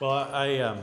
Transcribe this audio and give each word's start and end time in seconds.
Well, 0.00 0.12
I, 0.12 0.60
um, 0.60 0.78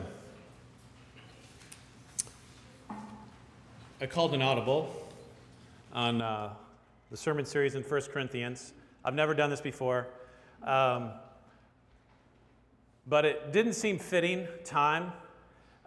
I 4.02 4.08
called 4.08 4.34
an 4.34 4.42
audible 4.42 4.94
on 5.94 6.22
uh, 6.22 6.50
the 7.10 7.16
sermon 7.16 7.46
series 7.46 7.76
in 7.76 7.84
1 7.84 8.02
Corinthians. 8.12 8.74
I've 9.06 9.14
never 9.14 9.34
done 9.34 9.50
this 9.50 9.62
before, 9.62 10.08
um, 10.64 11.12
but 13.08 13.24
it 13.24 13.54
didn't 13.54 13.76
seem 13.76 14.00
fitting 14.00 14.50
time 14.66 15.14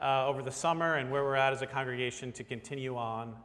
uh, 0.01 0.27
over 0.27 0.41
the 0.41 0.51
summer 0.51 0.95
and 0.95 1.11
where 1.11 1.23
we're 1.23 1.35
at 1.35 1.53
as 1.53 1.61
a 1.61 1.67
congregation 1.67 2.33
to 2.33 2.43
continue 2.43 2.97
on 2.97 3.37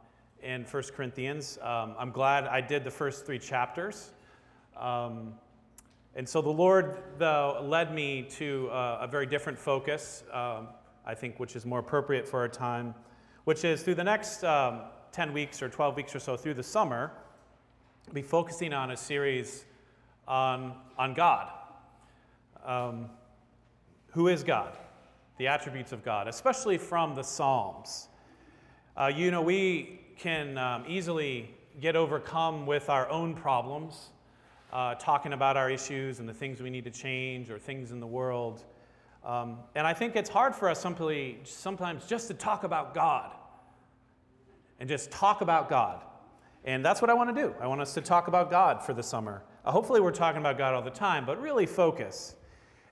in 0.42 0.64
1 0.64 0.82
Corinthians. 0.96 1.58
Um, 1.60 1.94
I'm 1.98 2.10
glad 2.10 2.44
I 2.44 2.62
did 2.62 2.84
the 2.84 2.90
first 2.90 3.26
three 3.26 3.38
chapters. 3.38 4.12
Um, 4.78 5.34
and 6.16 6.28
so 6.28 6.40
the 6.40 6.48
Lord, 6.48 7.02
though, 7.18 7.60
led 7.60 7.92
me 7.92 8.22
to 8.36 8.68
uh, 8.70 8.98
a 9.00 9.06
very 9.08 9.26
different 9.26 9.58
focus, 9.58 10.22
um, 10.32 10.68
I 11.04 11.12
think, 11.14 11.40
which 11.40 11.56
is 11.56 11.66
more 11.66 11.80
appropriate 11.80 12.28
for 12.28 12.38
our 12.38 12.48
time, 12.48 12.94
which 13.44 13.64
is 13.64 13.82
through 13.82 13.96
the 13.96 14.04
next 14.04 14.44
um, 14.44 14.82
10 15.10 15.32
weeks 15.32 15.60
or 15.60 15.68
12 15.68 15.96
weeks 15.96 16.14
or 16.14 16.20
so 16.20 16.36
through 16.36 16.54
the 16.54 16.62
summer, 16.62 17.10
be 18.12 18.22
focusing 18.22 18.72
on 18.72 18.92
a 18.92 18.96
series 18.96 19.64
on, 20.28 20.74
on 20.96 21.14
God. 21.14 21.50
Um, 22.64 23.10
who 24.10 24.28
is 24.28 24.44
God? 24.44 24.78
The 25.38 25.48
attributes 25.48 25.90
of 25.90 26.04
God, 26.04 26.28
especially 26.28 26.78
from 26.78 27.16
the 27.16 27.24
Psalms. 27.24 28.06
Uh, 28.96 29.10
you 29.12 29.32
know, 29.32 29.42
we 29.42 30.00
can 30.16 30.56
um, 30.58 30.84
easily 30.86 31.50
get 31.80 31.96
overcome 31.96 32.66
with 32.66 32.88
our 32.88 33.10
own 33.10 33.34
problems 33.34 34.10
uh, 34.74 34.96
talking 34.96 35.32
about 35.32 35.56
our 35.56 35.70
issues 35.70 36.18
and 36.18 36.28
the 36.28 36.34
things 36.34 36.60
we 36.60 36.68
need 36.68 36.84
to 36.84 36.90
change 36.90 37.48
or 37.48 37.58
things 37.58 37.92
in 37.92 38.00
the 38.00 38.06
world. 38.06 38.64
Um, 39.24 39.58
and 39.76 39.86
I 39.86 39.94
think 39.94 40.16
it's 40.16 40.28
hard 40.28 40.54
for 40.54 40.68
us 40.68 40.80
simply, 40.80 41.38
sometimes 41.44 42.04
just 42.06 42.26
to 42.28 42.34
talk 42.34 42.64
about 42.64 42.92
God 42.92 43.30
and 44.80 44.88
just 44.88 45.12
talk 45.12 45.40
about 45.40 45.68
God. 45.68 46.02
And 46.64 46.84
that's 46.84 47.00
what 47.00 47.08
I 47.08 47.14
want 47.14 47.34
to 47.34 47.40
do. 47.40 47.54
I 47.60 47.68
want 47.68 47.80
us 47.82 47.94
to 47.94 48.00
talk 48.00 48.26
about 48.26 48.50
God 48.50 48.82
for 48.82 48.92
the 48.92 49.02
summer. 49.02 49.44
Uh, 49.64 49.70
hopefully, 49.70 50.00
we're 50.00 50.10
talking 50.10 50.40
about 50.40 50.58
God 50.58 50.74
all 50.74 50.82
the 50.82 50.90
time, 50.90 51.24
but 51.24 51.40
really 51.40 51.66
focus. 51.66 52.34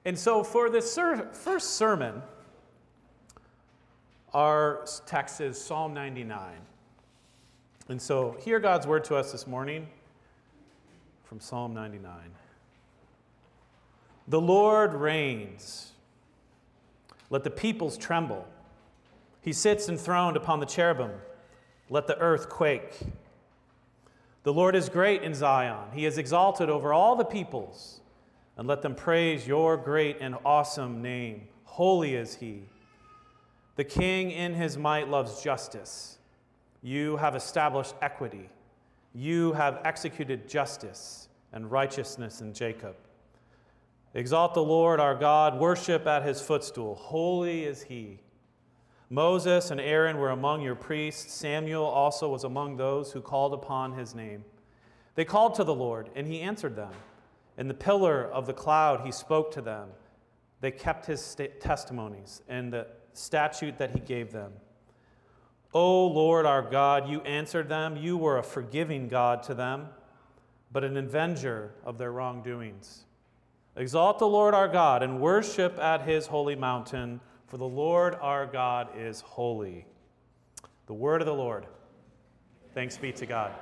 And 0.04 0.16
so, 0.18 0.44
for 0.44 0.70
this 0.70 0.90
ser- 0.90 1.30
first 1.32 1.70
sermon, 1.70 2.22
our 4.32 4.84
text 5.06 5.40
is 5.40 5.60
Psalm 5.60 5.94
99. 5.94 6.54
And 7.88 8.00
so, 8.00 8.36
hear 8.40 8.60
God's 8.60 8.86
word 8.86 9.04
to 9.04 9.16
us 9.16 9.32
this 9.32 9.46
morning 9.46 9.86
from 11.32 11.40
Psalm 11.40 11.72
99. 11.72 12.12
The 14.28 14.38
Lord 14.38 14.92
reigns. 14.92 15.92
Let 17.30 17.42
the 17.42 17.48
peoples 17.48 17.96
tremble. 17.96 18.46
He 19.40 19.54
sits 19.54 19.88
enthroned 19.88 20.36
upon 20.36 20.60
the 20.60 20.66
cherubim. 20.66 21.12
Let 21.88 22.06
the 22.06 22.18
earth 22.18 22.50
quake. 22.50 22.98
The 24.42 24.52
Lord 24.52 24.76
is 24.76 24.90
great 24.90 25.22
in 25.22 25.32
Zion. 25.32 25.88
He 25.94 26.04
is 26.04 26.18
exalted 26.18 26.68
over 26.68 26.92
all 26.92 27.16
the 27.16 27.24
peoples. 27.24 28.02
And 28.58 28.68
let 28.68 28.82
them 28.82 28.94
praise 28.94 29.46
your 29.46 29.78
great 29.78 30.18
and 30.20 30.36
awesome 30.44 31.00
name. 31.00 31.48
Holy 31.64 32.14
is 32.14 32.34
he. 32.34 32.64
The 33.76 33.84
king 33.84 34.32
in 34.32 34.52
his 34.52 34.76
might 34.76 35.08
loves 35.08 35.42
justice. 35.42 36.18
You 36.82 37.16
have 37.16 37.34
established 37.34 37.94
equity. 38.02 38.50
You 39.14 39.52
have 39.52 39.80
executed 39.84 40.48
justice 40.48 41.28
and 41.52 41.70
righteousness 41.70 42.40
in 42.40 42.54
Jacob. 42.54 42.96
Exalt 44.14 44.54
the 44.54 44.62
Lord 44.62 45.00
our 45.00 45.14
God, 45.14 45.58
worship 45.58 46.06
at 46.06 46.24
his 46.24 46.40
footstool. 46.40 46.94
Holy 46.94 47.64
is 47.64 47.82
he. 47.82 48.20
Moses 49.10 49.70
and 49.70 49.80
Aaron 49.80 50.16
were 50.16 50.30
among 50.30 50.62
your 50.62 50.74
priests. 50.74 51.34
Samuel 51.34 51.84
also 51.84 52.30
was 52.30 52.44
among 52.44 52.76
those 52.76 53.12
who 53.12 53.20
called 53.20 53.52
upon 53.52 53.92
his 53.92 54.14
name. 54.14 54.44
They 55.14 55.24
called 55.26 55.54
to 55.56 55.64
the 55.64 55.74
Lord, 55.74 56.08
and 56.14 56.26
he 56.26 56.40
answered 56.40 56.76
them. 56.76 56.92
In 57.58 57.68
the 57.68 57.74
pillar 57.74 58.24
of 58.24 58.46
the 58.46 58.54
cloud, 58.54 59.04
he 59.04 59.12
spoke 59.12 59.50
to 59.52 59.60
them. 59.60 59.88
They 60.62 60.70
kept 60.70 61.04
his 61.04 61.36
testimonies 61.60 62.40
and 62.48 62.72
the 62.72 62.86
statute 63.12 63.76
that 63.76 63.90
he 63.90 64.00
gave 64.00 64.32
them. 64.32 64.52
O 65.74 66.06
Lord 66.06 66.46
our 66.46 66.62
God, 66.62 67.08
you 67.08 67.20
answered 67.22 67.68
them. 67.68 67.96
You 67.96 68.16
were 68.16 68.38
a 68.38 68.42
forgiving 68.42 69.08
God 69.08 69.42
to 69.44 69.54
them 69.54 69.88
but 70.72 70.84
an 70.84 70.96
avenger 70.96 71.74
of 71.84 71.98
their 71.98 72.10
wrongdoings. 72.10 73.04
Exalt 73.76 74.18
the 74.18 74.26
Lord 74.26 74.54
our 74.54 74.68
God 74.68 75.02
and 75.02 75.20
worship 75.20 75.78
at 75.78 76.02
his 76.02 76.26
holy 76.26 76.56
mountain, 76.56 77.20
for 77.46 77.58
the 77.58 77.68
Lord 77.68 78.16
our 78.20 78.46
God 78.46 78.88
is 78.96 79.20
holy. 79.20 79.86
The 80.86 80.94
word 80.94 81.20
of 81.20 81.26
the 81.26 81.34
Lord. 81.34 81.66
Thanks 82.74 82.96
be 82.96 83.12
to 83.12 83.26
God. 83.26 83.52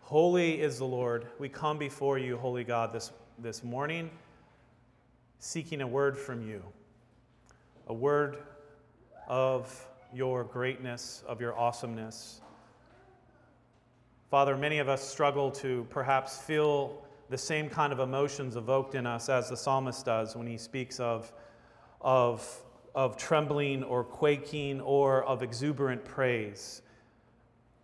Holy 0.00 0.60
is 0.60 0.78
the 0.78 0.84
Lord. 0.84 1.26
We 1.38 1.48
come 1.48 1.78
before 1.78 2.18
you, 2.18 2.36
holy 2.36 2.64
God, 2.64 2.92
this, 2.92 3.12
this 3.38 3.62
morning, 3.62 4.10
seeking 5.38 5.82
a 5.82 5.86
word 5.86 6.16
from 6.16 6.46
you, 6.46 6.62
a 7.88 7.94
word 7.94 8.38
of 9.28 9.86
your 10.16 10.42
greatness, 10.44 11.22
of 11.28 11.40
your 11.40 11.56
awesomeness 11.56 12.40
Father, 14.30 14.56
many 14.56 14.78
of 14.78 14.88
us 14.88 15.06
struggle 15.06 15.52
to 15.52 15.86
perhaps 15.88 16.36
feel 16.38 17.02
the 17.30 17.38
same 17.38 17.68
kind 17.68 17.92
of 17.92 18.00
emotions 18.00 18.56
evoked 18.56 18.96
in 18.96 19.06
us 19.06 19.28
as 19.28 19.48
the 19.48 19.56
psalmist 19.56 20.04
does 20.04 20.34
when 20.34 20.48
he 20.48 20.58
speaks 20.58 20.98
of, 20.98 21.32
of, 22.00 22.62
of 22.94 23.16
trembling 23.16 23.84
or 23.84 24.02
quaking 24.02 24.80
or 24.80 25.22
of 25.24 25.44
exuberant 25.44 26.04
praise. 26.04 26.82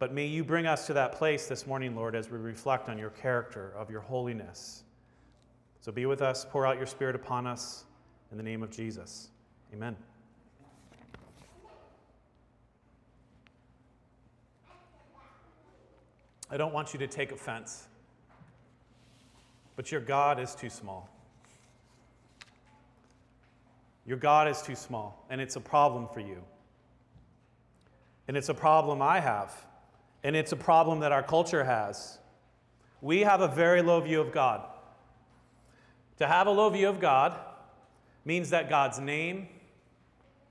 But 0.01 0.13
may 0.13 0.27
you 0.27 0.43
bring 0.43 0.67
us 0.67 0.89
to 0.89 0.95
that 0.95 1.13
place 1.13 1.47
this 1.47 1.65
morning, 1.65 1.95
Lord, 1.95 2.17
as 2.17 2.29
we 2.29 2.39
reflect 2.39 2.89
on 2.89 2.99
your 2.99 3.11
character, 3.11 3.73
of 3.77 3.89
your 3.89 4.01
holiness. 4.01 4.83
So 5.81 5.93
be 5.93 6.07
with 6.07 6.23
us, 6.23 6.45
pour 6.45 6.67
out 6.67 6.77
your 6.77 6.87
Spirit 6.87 7.15
upon 7.15 7.47
us 7.47 7.85
in 8.33 8.37
the 8.37 8.43
name 8.43 8.65
of 8.65 8.71
Jesus. 8.71 9.31
Amen. 9.73 9.97
I 16.53 16.59
don't 16.59 16.75
want 16.75 16.93
you 16.93 16.99
to 16.99 17.07
take 17.07 17.33
offense, 17.33 17.89
but 19.75 19.91
your 19.91 20.03
God 20.03 20.39
is 20.39 20.55
too 20.55 20.69
small. 20.69 21.09
Your 24.05 24.19
God 24.19 24.49
is 24.49 24.61
too 24.61 24.75
small, 24.75 25.25
and 25.31 25.41
it's 25.41 25.57
a 25.57 25.61
problem 25.61 26.09
for 26.13 26.21
you. 26.21 26.43
And 28.29 28.37
it's 28.37 28.51
a 28.51 28.55
problem 28.55 29.01
I 29.01 29.19
have, 29.19 29.65
and 30.23 30.37
it's 30.37 30.53
a 30.53 30.57
problem 30.57 31.01
that 31.01 31.11
our 31.11 31.23
culture 31.23 31.65
has. 31.65 32.19
We 33.01 33.21
have 33.21 33.41
a 33.41 33.49
very 33.49 33.81
low 33.81 34.03
view 34.03 34.21
of 34.21 34.31
God. 34.31 34.67
To 36.19 36.27
have 36.27 36.47
a 36.47 36.51
low 36.51 36.69
view 36.69 36.89
of 36.91 37.01
God 37.01 37.35
means 38.27 38.51
that 38.51 38.69
God's 38.69 39.01
name, 39.01 39.49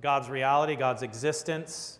God's 0.02 0.30
reality, 0.30 0.76
God's 0.76 1.04
existence 1.04 2.00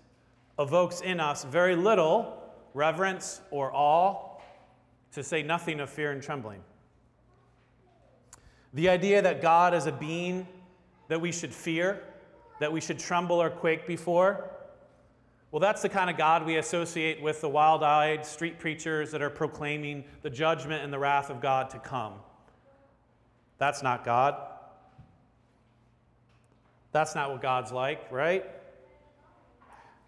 evokes 0.58 1.02
in 1.02 1.20
us 1.20 1.44
very 1.44 1.76
little 1.76 2.41
reverence, 2.74 3.42
or 3.52 3.72
awe, 3.74 4.40
to 5.14 5.24
say 5.24 5.44
nothing 5.44 5.80
of 5.80 5.90
fear 5.90 6.12
and 6.12 6.22
trembling. 6.22 6.62
The 8.74 8.90
idea 8.90 9.22
that 9.22 9.42
God 9.42 9.74
is 9.74 9.86
a 9.86 9.92
being 9.92 10.48
that 11.10 11.20
we 11.20 11.32
should 11.32 11.54
fear, 11.54 12.02
that 12.60 12.72
we 12.72 12.80
should 12.80 13.00
tremble 13.00 13.42
or 13.42 13.50
quake 13.50 13.86
before, 13.86 14.50
well, 15.52 15.60
that's 15.60 15.82
the 15.82 15.90
kind 15.90 16.10
of 16.10 16.16
God 16.16 16.46
we 16.46 16.56
associate 16.56 17.22
with 17.22 17.42
the 17.42 17.50
wild 17.50 17.84
eyed 17.84 18.26
street 18.26 18.58
preachers 18.58 19.12
that 19.12 19.22
are 19.22 19.30
proclaiming 19.30 20.06
the 20.22 20.30
judgment 20.30 20.82
and 20.82 20.94
the 20.94 21.00
wrath 21.00 21.30
of 21.30 21.42
God 21.42 21.70
to 21.72 21.80
come. 21.80 22.14
That's 23.58 23.84
not 23.84 24.06
God. 24.06 24.36
That's 26.94 27.16
not 27.16 27.32
what 27.32 27.42
God's 27.42 27.74
like, 27.74 28.10
right? 28.12 28.46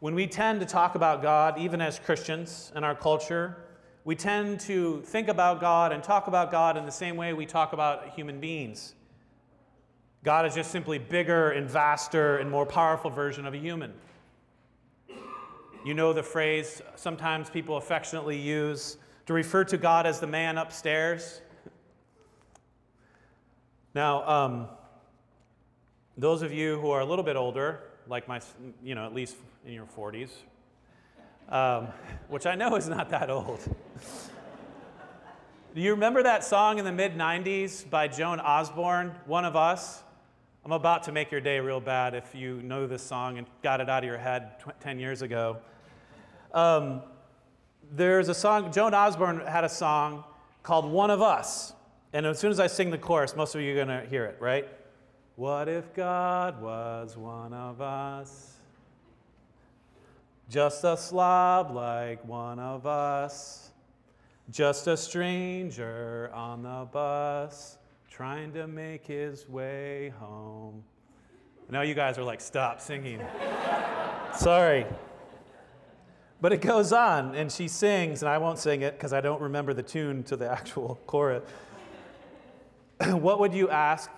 When 0.04 0.16
we 0.16 0.28
tend 0.28 0.60
to 0.60 0.66
talk 0.66 0.96
about 0.96 1.22
God, 1.22 1.58
even 1.58 1.80
as 1.80 1.98
Christians 1.98 2.74
in 2.76 2.84
our 2.84 2.94
culture, 2.94 3.56
we 4.04 4.18
tend 4.18 4.60
to 4.60 5.02
think 5.04 5.30
about 5.30 5.62
God 5.62 5.94
and 5.94 6.04
talk 6.04 6.28
about 6.28 6.52
God 6.52 6.76
in 6.76 6.86
the 6.86 6.92
same 6.92 7.16
way 7.16 7.32
we 7.32 7.46
talk 7.46 7.72
about 7.72 8.10
human 8.10 8.42
beings. 8.42 8.96
God 10.22 10.46
is 10.46 10.56
just 10.56 10.72
simply 10.72 10.98
bigger 10.98 11.52
and 11.52 11.70
vaster 11.70 12.40
and 12.40 12.52
more 12.52 12.66
powerful 12.66 13.12
version 13.12 13.46
of 13.46 13.54
a 13.54 13.58
human. 13.58 13.94
You 15.86 15.94
know 15.94 16.12
the 16.12 16.22
phrase 16.22 16.82
sometimes 16.98 17.50
people 17.50 17.78
affectionately 17.78 18.38
use 18.38 18.98
to 19.28 19.32
refer 19.32 19.64
to 19.64 19.78
God 19.78 20.06
as 20.06 20.20
the 20.20 20.28
man 20.28 20.58
upstairs. 20.58 21.40
Now, 23.96 24.28
um, 24.28 24.68
those 26.18 26.42
of 26.42 26.52
you 26.52 26.78
who 26.82 26.92
are 26.92 27.00
a 27.00 27.06
little 27.06 27.24
bit 27.24 27.38
older 27.38 27.84
like 28.08 28.28
my, 28.28 28.42
you 28.84 28.96
know, 28.96 29.06
at 29.06 29.14
least 29.14 29.36
in 29.66 29.74
your 29.74 29.86
40s, 29.86 30.30
um, 31.50 31.88
which 32.28 32.46
I 32.46 32.56
know 32.56 32.76
is 32.76 32.88
not 32.88 33.10
that 33.10 33.30
old. 33.30 33.60
Do 35.76 35.82
you 35.82 35.92
remember 35.92 36.22
that 36.24 36.44
song 36.44 36.78
in 36.78 36.86
the 36.86 36.92
mid 36.92 37.16
90s 37.16 37.90
by 37.90 38.08
Joan 38.08 38.40
Osborne, 38.40 39.14
One 39.26 39.46
of 39.46 39.56
Us? 39.56 40.04
I'm 40.64 40.72
about 40.72 41.04
to 41.04 41.12
make 41.12 41.32
your 41.32 41.42
day 41.42 41.60
real 41.60 41.80
bad 41.80 42.14
if 42.14 42.34
you 42.34 42.62
know 42.62 42.88
this 42.88 43.02
song 43.02 43.38
and 43.38 43.48
got 43.64 43.82
it 43.82 43.90
out 43.90 44.04
of 44.04 44.08
your 44.08 44.18
head 44.18 44.60
tw- 44.60 44.80
10 44.80 45.00
years 45.00 45.22
ago. 45.22 45.58
Um, 46.54 47.02
there's 47.92 48.30
a 48.30 48.34
song, 48.34 48.72
Joan 48.72 48.94
Osborne 48.94 49.40
had 49.46 49.64
a 49.64 49.70
song 49.70 50.24
called 50.62 50.86
One 50.86 51.10
of 51.10 51.22
Us. 51.22 51.74
And 52.14 52.26
as 52.26 52.40
soon 52.40 52.52
as 52.52 52.60
I 52.60 52.68
sing 52.68 52.92
the 52.92 52.98
chorus, 52.98 53.36
most 53.36 53.56
of 53.56 53.62
you 53.62 53.72
are 53.74 53.86
going 53.86 53.88
to 53.88 54.08
hear 54.08 54.26
it, 54.26 54.38
right? 54.40 54.68
What 55.36 55.68
if 55.68 55.94
God 55.96 56.62
was 56.62 57.18
one 57.18 57.54
of 57.54 57.82
us? 57.82 58.58
Just 60.48 60.84
a 60.84 60.96
slob 60.96 61.72
like 61.72 62.24
one 62.24 62.60
of 62.60 62.86
us. 62.86 63.72
Just 64.52 64.86
a 64.86 64.96
stranger 64.96 66.30
on 66.34 66.62
the 66.62 66.88
bus 66.92 67.78
trying 68.12 68.54
to 68.54 68.68
make 68.68 69.08
his 69.08 69.50
way 69.50 70.14
home. 70.20 70.84
Now 71.68 71.82
you 71.82 71.96
guys 71.96 72.20
are 72.20 72.24
like, 72.24 72.40
stop 72.40 72.80
singing. 72.80 73.20
Sorry. 74.36 74.86
But 76.42 76.54
it 76.54 76.62
goes 76.62 76.94
on, 76.94 77.34
and 77.34 77.52
she 77.52 77.68
sings, 77.68 78.22
and 78.22 78.30
I 78.30 78.38
won't 78.38 78.60
sing 78.60 78.82
it 78.82 78.94
because 78.98 79.14
I 79.14 79.22
don't 79.22 79.42
remember 79.42 79.74
the 79.74 79.82
tune 79.82 80.22
to 80.24 80.36
the 80.36 80.48
actual 80.52 81.00
chorus. 81.08 81.44
what 83.08 83.40
would 83.40 83.56
you 83.56 83.70
ask? 83.70 84.12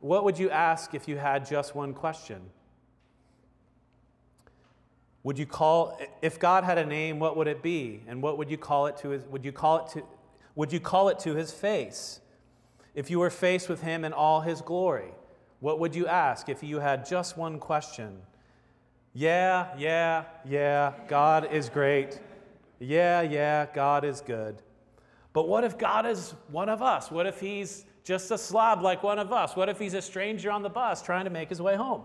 What 0.00 0.24
would 0.24 0.38
you 0.38 0.50
ask 0.50 0.94
if 0.94 1.08
you 1.08 1.16
had 1.16 1.46
just 1.46 1.74
one 1.74 1.92
question? 1.92 2.40
Would 5.24 5.38
you 5.38 5.46
call 5.46 5.98
if 6.22 6.38
God 6.38 6.64
had 6.64 6.78
a 6.78 6.86
name, 6.86 7.18
what 7.18 7.36
would 7.36 7.48
it 7.48 7.62
be? 7.62 8.02
And 8.06 8.22
what 8.22 8.38
would 8.38 8.50
you 8.50 8.56
call 8.56 8.86
it 8.86 8.96
to 8.98 9.10
his 9.10 9.24
would 9.24 9.44
you 9.44 9.52
call 9.52 9.84
it 9.84 9.92
to 9.92 10.02
would 10.54 10.72
you 10.72 10.80
call 10.80 11.08
it 11.08 11.18
to 11.20 11.34
his 11.34 11.52
face? 11.52 12.20
If 12.94 13.10
you 13.10 13.18
were 13.18 13.30
faced 13.30 13.68
with 13.68 13.82
him 13.82 14.04
in 14.04 14.12
all 14.12 14.40
his 14.40 14.60
glory, 14.60 15.12
what 15.60 15.78
would 15.80 15.94
you 15.94 16.06
ask 16.06 16.48
if 16.48 16.62
you 16.62 16.78
had 16.78 17.06
just 17.06 17.36
one 17.36 17.58
question? 17.58 18.22
Yeah, 19.12 19.68
yeah, 19.76 20.24
yeah, 20.44 20.92
God 21.08 21.52
is 21.52 21.68
great. 21.68 22.20
Yeah, 22.78 23.22
yeah, 23.22 23.66
God 23.74 24.04
is 24.04 24.20
good. 24.20 24.62
But 25.32 25.48
what 25.48 25.64
if 25.64 25.76
God 25.76 26.06
is 26.06 26.34
one 26.50 26.68
of 26.68 26.82
us? 26.82 27.10
What 27.10 27.26
if 27.26 27.40
he's 27.40 27.84
just 28.08 28.30
a 28.30 28.38
slob 28.38 28.80
like 28.80 29.02
one 29.02 29.18
of 29.18 29.34
us? 29.34 29.54
What 29.54 29.68
if 29.68 29.78
he's 29.78 29.92
a 29.92 30.00
stranger 30.00 30.50
on 30.50 30.62
the 30.62 30.70
bus 30.70 31.02
trying 31.02 31.24
to 31.24 31.30
make 31.30 31.50
his 31.50 31.60
way 31.60 31.76
home? 31.76 32.04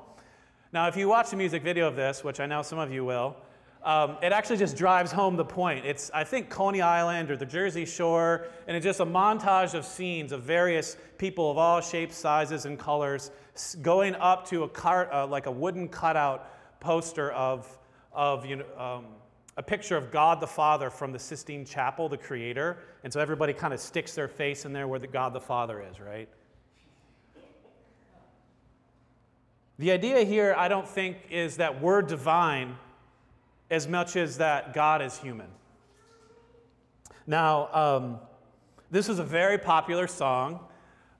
Now, 0.73 0.89
if 0.89 0.97
you 0.97 1.07
watch 1.07 1.29
the 1.29 1.37
music 1.37 1.63
video 1.63 1.87
of 1.87 1.95
this, 1.95 2.25
which 2.25 2.41
I 2.41 2.45
know 2.45 2.61
some 2.61 2.77
of 2.77 2.91
you 2.91 3.05
will, 3.05 3.37
um, 3.85 4.17
it 4.21 4.33
actually 4.33 4.57
just 4.57 4.75
drives 4.75 5.13
home 5.13 5.37
the 5.37 5.45
point. 5.45 5.85
It's, 5.85 6.11
I 6.13 6.25
think, 6.25 6.49
Coney 6.49 6.81
Island 6.81 7.31
or 7.31 7.37
the 7.37 7.45
Jersey 7.45 7.85
Shore, 7.85 8.47
and 8.67 8.75
it's 8.75 8.83
just 8.83 8.99
a 8.99 9.05
montage 9.05 9.75
of 9.75 9.85
scenes 9.85 10.33
of 10.33 10.43
various 10.43 10.97
people 11.17 11.49
of 11.49 11.57
all 11.57 11.79
shapes, 11.79 12.17
sizes, 12.17 12.65
and 12.65 12.77
colors 12.77 13.31
going 13.81 14.15
up 14.15 14.45
to 14.49 14.63
a 14.63 14.67
cart, 14.67 15.09
uh, 15.13 15.25
like 15.25 15.45
a 15.45 15.51
wooden 15.51 15.87
cutout 15.87 16.49
poster 16.81 17.31
of, 17.31 17.77
of 18.11 18.45
you 18.45 18.57
know, 18.57 18.65
um, 18.77 19.05
a 19.57 19.63
picture 19.63 19.95
of 19.95 20.11
God 20.11 20.39
the 20.39 20.47
Father 20.47 20.89
from 20.89 21.11
the 21.11 21.19
Sistine 21.19 21.65
Chapel, 21.65 22.09
the 22.09 22.17
creator. 22.17 22.77
And 23.03 23.13
so 23.13 23.19
everybody 23.19 23.53
kind 23.53 23.73
of 23.73 23.79
sticks 23.79 24.15
their 24.15 24.27
face 24.27 24.65
in 24.65 24.73
there 24.73 24.87
where 24.87 24.99
the 24.99 25.07
God 25.07 25.33
the 25.33 25.41
Father 25.41 25.83
is, 25.91 25.99
right? 25.99 26.27
The 29.79 29.91
idea 29.91 30.23
here, 30.23 30.55
I 30.57 30.67
don't 30.67 30.87
think, 30.87 31.17
is 31.29 31.57
that 31.57 31.81
we're 31.81 32.01
divine 32.01 32.77
as 33.69 33.87
much 33.87 34.15
as 34.15 34.37
that 34.37 34.73
God 34.73 35.01
is 35.01 35.17
human. 35.17 35.47
Now, 37.25 37.73
um, 37.73 38.19
this 38.91 39.07
was 39.07 39.19
a 39.19 39.23
very 39.23 39.57
popular 39.57 40.07
song, 40.07 40.59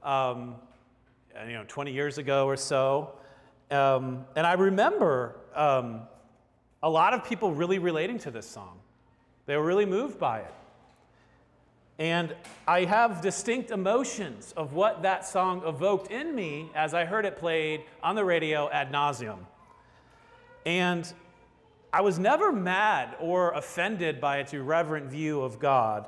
um, 0.03 0.55
you 1.47 1.53
know, 1.53 1.65
20 1.67 1.91
years 1.91 2.17
ago 2.19 2.45
or 2.45 2.57
so. 2.57 3.15
Um, 3.71 4.25
and 4.35 4.45
I 4.45 4.53
remember 4.53 5.39
um, 5.55 6.01
a 6.83 6.89
lot 6.89 7.13
of 7.13 7.23
people 7.23 7.53
really 7.53 7.79
relating 7.79 8.19
to 8.19 8.29
this 8.29 8.47
song. 8.47 8.77
They 9.45 9.55
were 9.55 9.65
really 9.65 9.85
moved 9.85 10.19
by 10.19 10.39
it. 10.39 10.53
And 11.97 12.35
I 12.67 12.83
have 12.85 13.21
distinct 13.21 13.71
emotions 13.71 14.53
of 14.57 14.73
what 14.73 15.03
that 15.03 15.25
song 15.25 15.63
evoked 15.65 16.11
in 16.11 16.35
me 16.35 16.69
as 16.75 16.93
I 16.93 17.05
heard 17.05 17.25
it 17.25 17.37
played 17.37 17.83
on 18.01 18.15
the 18.15 18.25
radio 18.25 18.69
ad 18.69 18.91
nauseum. 18.91 19.39
And 20.65 21.11
I 21.93 22.01
was 22.01 22.19
never 22.19 22.51
mad 22.51 23.15
or 23.19 23.51
offended 23.51 24.19
by 24.19 24.39
its 24.39 24.53
irreverent 24.53 25.05
view 25.05 25.41
of 25.41 25.59
God. 25.59 26.07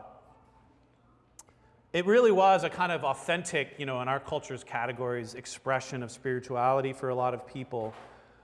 It 1.94 2.06
really 2.06 2.32
was 2.32 2.66
a 2.66 2.70
kind 2.70 2.92
of 2.92 3.06
authentic, 3.06 3.76
you 3.78 3.86
know, 3.86 4.02
in 4.02 4.10
our 4.10 4.20
culture's 4.20 4.64
categories, 4.64 5.36
expression 5.36 6.04
of 6.04 6.12
spirituality 6.12 6.92
for 6.92 7.10
a 7.10 7.16
lot 7.16 7.34
of 7.34 7.48
people. 7.48 7.94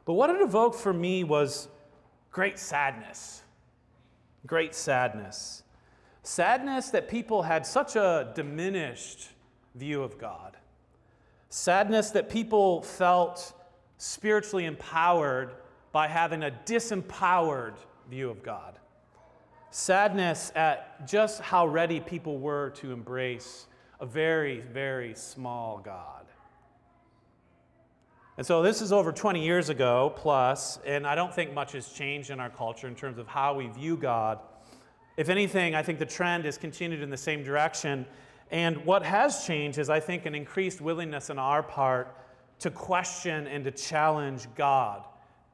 But 0.05 0.13
what 0.13 0.29
it 0.29 0.41
evoked 0.41 0.75
for 0.75 0.93
me 0.93 1.25
was 1.25 1.67
great 2.31 2.57
sadness. 2.57 3.43
Great 4.47 4.73
sadness. 4.73 5.63
Sadness 6.23 6.89
that 6.89 7.07
people 7.07 7.43
had 7.43 7.65
such 7.65 7.95
a 7.95 8.31
diminished 8.35 9.29
view 9.75 10.03
of 10.03 10.17
God. 10.17 10.57
Sadness 11.49 12.11
that 12.11 12.29
people 12.29 12.81
felt 12.81 13.53
spiritually 13.97 14.65
empowered 14.65 15.51
by 15.91 16.07
having 16.07 16.43
a 16.43 16.51
disempowered 16.65 17.75
view 18.09 18.29
of 18.29 18.41
God. 18.41 18.79
Sadness 19.69 20.51
at 20.55 21.07
just 21.07 21.41
how 21.41 21.67
ready 21.67 21.99
people 21.99 22.39
were 22.39 22.71
to 22.71 22.91
embrace 22.91 23.67
a 23.99 24.05
very, 24.05 24.59
very 24.59 25.13
small 25.13 25.79
God. 25.83 26.20
And 28.41 28.45
so 28.47 28.63
this 28.63 28.81
is 28.81 28.91
over 28.91 29.11
20 29.11 29.45
years 29.45 29.69
ago 29.69 30.13
plus, 30.15 30.79
and 30.83 31.05
I 31.05 31.13
don't 31.13 31.31
think 31.31 31.53
much 31.53 31.73
has 31.73 31.89
changed 31.89 32.31
in 32.31 32.39
our 32.39 32.49
culture 32.49 32.87
in 32.87 32.95
terms 32.95 33.19
of 33.19 33.27
how 33.27 33.53
we 33.53 33.67
view 33.67 33.95
God. 33.95 34.39
If 35.15 35.29
anything, 35.29 35.75
I 35.75 35.83
think 35.83 35.99
the 35.99 36.07
trend 36.07 36.45
has 36.45 36.57
continued 36.57 37.03
in 37.03 37.11
the 37.11 37.17
same 37.17 37.43
direction. 37.43 38.03
And 38.49 38.83
what 38.83 39.03
has 39.03 39.45
changed 39.45 39.77
is, 39.77 39.91
I 39.91 39.99
think, 39.99 40.25
an 40.25 40.33
increased 40.33 40.81
willingness 40.81 41.29
on 41.29 41.37
our 41.37 41.61
part 41.61 42.17
to 42.61 42.71
question 42.71 43.45
and 43.45 43.63
to 43.65 43.69
challenge 43.69 44.47
God 44.55 45.03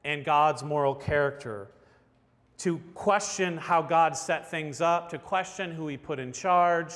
and 0.06 0.24
God's 0.24 0.64
moral 0.64 0.96
character, 0.96 1.68
to 2.60 2.80
question 2.94 3.58
how 3.58 3.82
God 3.82 4.16
set 4.16 4.50
things 4.50 4.80
up, 4.80 5.10
to 5.10 5.18
question 5.18 5.72
who 5.72 5.90
He 5.90 5.98
put 5.98 6.20
in 6.20 6.32
charge, 6.32 6.94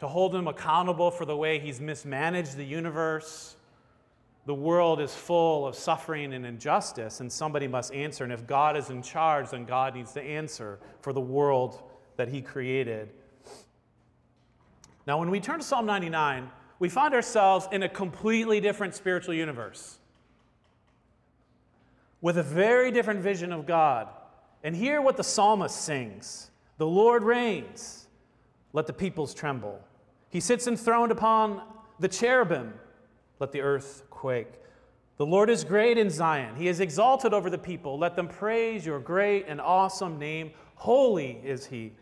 to 0.00 0.08
hold 0.08 0.34
Him 0.34 0.48
accountable 0.48 1.10
for 1.10 1.26
the 1.26 1.36
way 1.36 1.58
He's 1.58 1.82
mismanaged 1.82 2.56
the 2.56 2.64
universe 2.64 3.56
the 4.46 4.54
world 4.54 5.00
is 5.00 5.14
full 5.14 5.66
of 5.66 5.74
suffering 5.74 6.34
and 6.34 6.44
injustice, 6.44 7.20
and 7.20 7.32
somebody 7.32 7.66
must 7.66 7.94
answer. 7.94 8.24
And 8.24 8.32
if 8.32 8.46
God 8.46 8.76
is 8.76 8.90
in 8.90 9.02
charge, 9.02 9.50
then 9.50 9.64
God 9.64 9.94
needs 9.94 10.12
to 10.12 10.22
answer 10.22 10.78
for 11.00 11.12
the 11.12 11.20
world 11.20 11.82
that 12.16 12.28
He 12.28 12.42
created. 12.42 13.10
Now, 15.06 15.18
when 15.18 15.30
we 15.30 15.40
turn 15.40 15.58
to 15.58 15.64
Psalm 15.64 15.86
99, 15.86 16.50
we 16.78 16.88
find 16.88 17.14
ourselves 17.14 17.68
in 17.72 17.82
a 17.82 17.88
completely 17.88 18.60
different 18.60 18.94
spiritual 18.94 19.34
universe 19.34 19.98
with 22.20 22.38
a 22.38 22.42
very 22.42 22.90
different 22.90 23.20
vision 23.20 23.52
of 23.52 23.66
God. 23.66 24.08
And 24.62 24.74
hear 24.74 25.02
what 25.02 25.18
the 25.18 25.24
psalmist 25.24 25.76
sings 25.76 26.50
The 26.78 26.86
Lord 26.86 27.22
reigns, 27.22 28.06
let 28.72 28.86
the 28.86 28.92
peoples 28.92 29.34
tremble. 29.34 29.80
He 30.30 30.40
sits 30.40 30.66
enthroned 30.66 31.12
upon 31.12 31.62
the 32.00 32.08
cherubim, 32.08 32.72
let 33.40 33.52
the 33.52 33.60
earth 33.60 34.03
quake. 34.24 34.54
The 35.18 35.26
Lord 35.26 35.50
is 35.50 35.64
great 35.64 35.98
in 35.98 36.08
Zion. 36.08 36.56
He 36.56 36.66
is 36.66 36.80
exalted 36.80 37.34
over 37.34 37.50
the 37.50 37.58
people. 37.58 37.98
Let 37.98 38.16
them 38.16 38.26
praise 38.26 38.86
your 38.86 38.98
great 38.98 39.44
and 39.48 39.60
awesome 39.60 40.18
name. 40.18 40.52
Holy 40.76 41.42
is 41.44 41.66
he. 41.66 41.92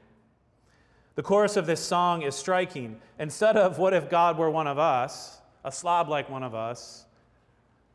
The 1.16 1.24
chorus 1.24 1.56
of 1.56 1.66
this 1.66 1.80
song 1.80 2.22
is 2.22 2.36
striking. 2.36 3.00
Instead 3.18 3.56
of, 3.56 3.78
What 3.78 3.92
if 3.92 4.08
God 4.08 4.38
were 4.38 4.52
one 4.52 4.68
of 4.68 4.78
us, 4.78 5.40
a 5.64 5.72
slob 5.72 6.08
like 6.08 6.30
one 6.30 6.44
of 6.44 6.54
us, 6.54 7.06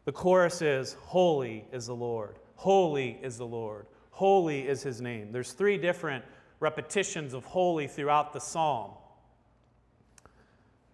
the 0.03 0.11
chorus 0.11 0.61
is, 0.61 0.97
Holy 1.03 1.63
is 1.71 1.87
the 1.87 1.95
Lord. 1.95 2.35
Holy 2.57 3.17
is 3.23 3.37
the 3.37 3.47
Lord. 3.47 3.85
Holy 4.11 4.67
is 4.67 4.83
his 4.83 4.99
name. 4.99 5.31
There's 5.31 5.53
three 5.53 5.77
different 5.77 6.25
repetitions 6.59 7.33
of 7.33 7.45
holy 7.45 7.87
throughout 7.87 8.33
the 8.33 8.41
psalm. 8.41 8.91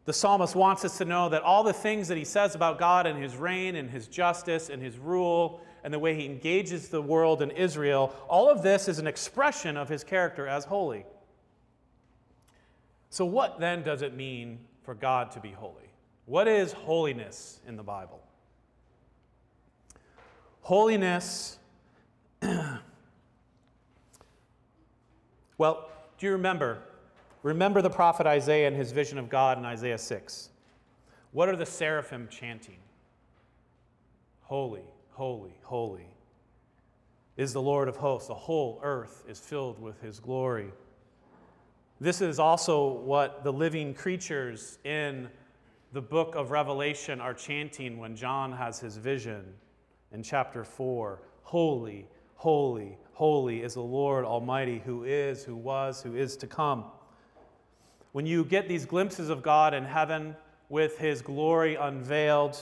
The 0.06 0.14
psalmist 0.14 0.56
wants 0.56 0.84
us 0.84 0.98
to 0.98 1.06
know 1.06 1.30
that 1.30 1.44
all 1.44 1.64
the 1.64 1.72
things 1.72 2.10
that 2.10 2.18
he 2.18 2.26
says 2.26 2.56
about 2.56 2.78
God 2.78 3.08
and 3.08 3.22
his 3.22 3.38
reign 3.38 3.76
and 3.76 3.90
his 3.90 4.08
justice 4.08 4.70
and 4.70 4.82
his 4.82 4.98
rule 4.98 5.62
and 5.84 5.94
the 5.94 6.00
way 6.00 6.14
he 6.16 6.26
engages 6.26 6.90
the 6.90 7.02
world 7.02 7.42
and 7.42 7.52
Israel, 7.54 8.14
all 8.28 8.50
of 8.50 8.64
this 8.64 8.90
is 8.90 9.00
an 9.00 9.08
expression 9.08 9.78
of 9.78 9.88
his 9.88 10.04
character 10.04 10.46
as 10.48 10.66
holy. 10.66 11.06
So, 13.10 13.26
what 13.26 13.60
then 13.60 13.84
does 13.84 14.02
it 14.02 14.14
mean 14.14 14.60
for 14.84 14.94
God 14.94 15.32
to 15.32 15.40
be 15.40 15.52
holy? 15.52 15.90
What 16.26 16.48
is 16.48 16.74
holiness 16.74 17.62
in 17.68 17.78
the 17.78 17.84
Bible? 17.84 18.22
Holiness, 20.62 21.60
well, 25.58 25.90
do 26.18 26.26
you 26.26 26.32
remember 26.32 26.80
Remember 27.44 27.82
the 27.82 27.90
prophet 27.90 28.26
Isaiah 28.26 28.68
and 28.68 28.76
his 28.76 28.94
vision 28.94 29.18
of 29.18 29.30
God 29.30 29.58
in 29.58 29.66
Isaiah 29.66 29.98
6. 29.98 30.50
What 31.34 31.50
are 31.50 31.58
the 31.58 31.66
seraphim 31.66 32.30
chanting? 32.32 32.78
Holy, 34.44 34.86
holy, 35.12 35.54
holy 35.64 36.08
is 37.36 37.52
the 37.52 37.62
Lord 37.62 37.90
of 37.90 37.98
hosts. 37.98 38.30
The 38.30 38.34
whole 38.34 38.80
earth 38.82 39.24
is 39.28 39.40
filled 39.40 39.82
with 39.82 40.00
his 40.02 40.20
glory. 40.20 40.72
This 42.00 42.22
is 42.22 42.40
also 42.40 42.88
what 42.88 43.44
the 43.44 43.52
living 43.52 43.94
creatures 43.94 44.80
in 44.86 45.28
the 45.92 46.02
book 46.02 46.36
of 46.36 46.52
Revelation 46.52 47.20
are 47.20 47.34
chanting 47.34 47.98
when 47.98 48.16
John 48.16 48.54
has 48.54 48.80
his 48.80 48.98
vision 48.98 49.44
in 50.12 50.24
chapter 50.24 50.64
4 50.64 51.22
Holy, 51.44 52.08
holy, 52.36 52.98
holy 53.12 53.62
is 53.62 53.74
the 53.74 53.82
Lord 53.82 54.24
Almighty, 54.26 54.82
who 54.86 55.04
is, 55.04 55.44
who 55.44 55.56
was, 55.56 56.02
who 56.02 56.16
is 56.16 56.38
to 56.38 56.48
come. 56.48 56.86
When 58.14 58.28
you 58.28 58.46
get 58.46 58.68
these 58.68 58.86
glimpses 58.86 59.30
of 59.30 59.42
God 59.42 59.74
in 59.74 59.84
heaven 59.84 60.36
with 60.70 61.00
his 61.00 61.22
glory 61.22 61.76
unveiled, 61.76 62.58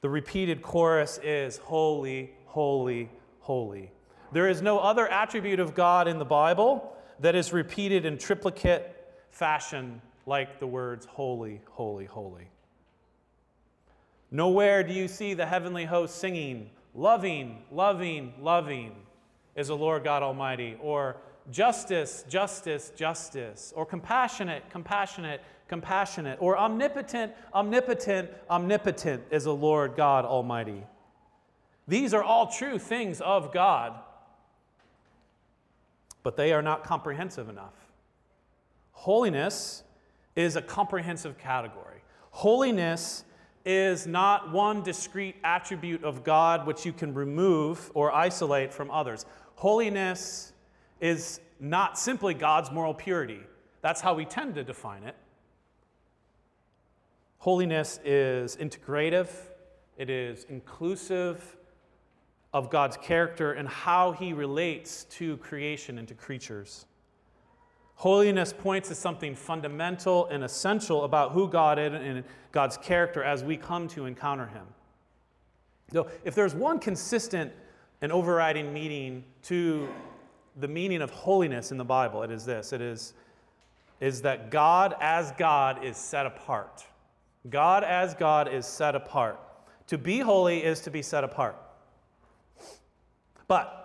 the 0.00 0.08
repeated 0.08 0.62
chorus 0.62 1.18
is 1.22 1.58
Holy, 1.58 2.32
holy, 2.46 3.10
holy. 3.40 3.90
There 4.32 4.48
is 4.48 4.62
no 4.62 4.78
other 4.78 5.08
attribute 5.08 5.58
of 5.58 5.74
God 5.74 6.06
in 6.06 6.18
the 6.18 6.24
Bible 6.24 6.96
that 7.18 7.34
is 7.34 7.52
repeated 7.52 8.04
in 8.04 8.16
triplicate 8.16 8.96
fashion 9.30 10.00
like 10.24 10.60
the 10.60 10.68
words 10.68 11.06
holy, 11.06 11.60
holy, 11.70 12.04
holy. 12.04 12.48
Nowhere 14.30 14.84
do 14.84 14.92
you 14.92 15.08
see 15.08 15.34
the 15.34 15.46
heavenly 15.46 15.84
host 15.84 16.14
singing, 16.14 16.70
loving, 16.94 17.64
loving, 17.72 18.34
loving 18.40 18.94
is 19.56 19.66
the 19.66 19.76
Lord 19.76 20.04
God 20.04 20.22
Almighty, 20.22 20.76
or 20.80 21.16
justice, 21.50 22.24
justice, 22.28 22.92
justice, 22.96 23.72
or 23.76 23.84
compassionate, 23.84 24.68
compassionate, 24.70 25.40
compassionate, 25.68 26.38
or 26.40 26.58
omnipotent, 26.58 27.32
omnipotent, 27.54 28.30
omnipotent 28.48 29.22
is 29.30 29.44
the 29.44 29.54
Lord 29.54 29.96
God 29.96 30.24
Almighty. 30.24 30.82
These 31.86 32.14
are 32.14 32.22
all 32.22 32.46
true 32.46 32.78
things 32.78 33.20
of 33.20 33.52
God, 33.52 33.94
but 36.22 36.36
they 36.36 36.52
are 36.52 36.62
not 36.62 36.84
comprehensive 36.84 37.48
enough. 37.48 37.74
Holiness 38.92 39.82
is 40.36 40.56
a 40.56 40.62
comprehensive 40.62 41.38
category. 41.38 42.02
Holiness 42.30 43.24
is 43.64 44.06
not 44.06 44.52
one 44.52 44.82
discrete 44.82 45.36
attribute 45.44 46.04
of 46.04 46.24
God 46.24 46.66
which 46.66 46.86
you 46.86 46.92
can 46.92 47.12
remove 47.14 47.90
or 47.94 48.12
isolate 48.12 48.72
from 48.72 48.90
others. 48.90 49.26
Holiness 49.56 50.49
is 51.00 51.40
not 51.58 51.98
simply 51.98 52.34
God's 52.34 52.70
moral 52.70 52.94
purity. 52.94 53.40
That's 53.82 54.00
how 54.00 54.14
we 54.14 54.24
tend 54.24 54.54
to 54.56 54.64
define 54.64 55.02
it. 55.04 55.16
Holiness 57.38 58.00
is 58.04 58.56
integrative, 58.56 59.28
it 59.96 60.10
is 60.10 60.44
inclusive 60.48 61.56
of 62.52 62.68
God's 62.68 62.96
character 62.96 63.52
and 63.52 63.68
how 63.68 64.12
he 64.12 64.32
relates 64.32 65.04
to 65.04 65.36
creation 65.38 65.98
and 65.98 66.08
to 66.08 66.14
creatures. 66.14 66.86
Holiness 67.94 68.52
points 68.52 68.88
to 68.88 68.94
something 68.94 69.34
fundamental 69.34 70.26
and 70.26 70.42
essential 70.42 71.04
about 71.04 71.32
who 71.32 71.48
God 71.48 71.78
is 71.78 71.92
and 71.92 72.24
God's 72.50 72.76
character 72.78 73.22
as 73.22 73.44
we 73.44 73.56
come 73.56 73.88
to 73.88 74.06
encounter 74.06 74.46
him. 74.46 74.66
So, 75.92 76.08
if 76.24 76.34
there's 76.34 76.54
one 76.54 76.78
consistent 76.78 77.52
and 78.00 78.10
overriding 78.10 78.72
meaning 78.72 79.24
to 79.42 79.88
the 80.56 80.68
meaning 80.68 81.02
of 81.02 81.10
holiness 81.10 81.70
in 81.70 81.78
the 81.78 81.84
Bible, 81.84 82.22
it 82.22 82.30
is 82.30 82.44
this 82.44 82.72
it 82.72 82.80
is, 82.80 83.14
is 84.00 84.22
that 84.22 84.50
God 84.50 84.94
as 85.00 85.32
God 85.32 85.84
is 85.84 85.96
set 85.96 86.26
apart. 86.26 86.84
God 87.48 87.84
as 87.84 88.14
God 88.14 88.52
is 88.52 88.66
set 88.66 88.94
apart. 88.94 89.38
To 89.88 89.98
be 89.98 90.20
holy 90.20 90.62
is 90.62 90.80
to 90.80 90.90
be 90.90 91.02
set 91.02 91.24
apart. 91.24 91.56
But 93.48 93.80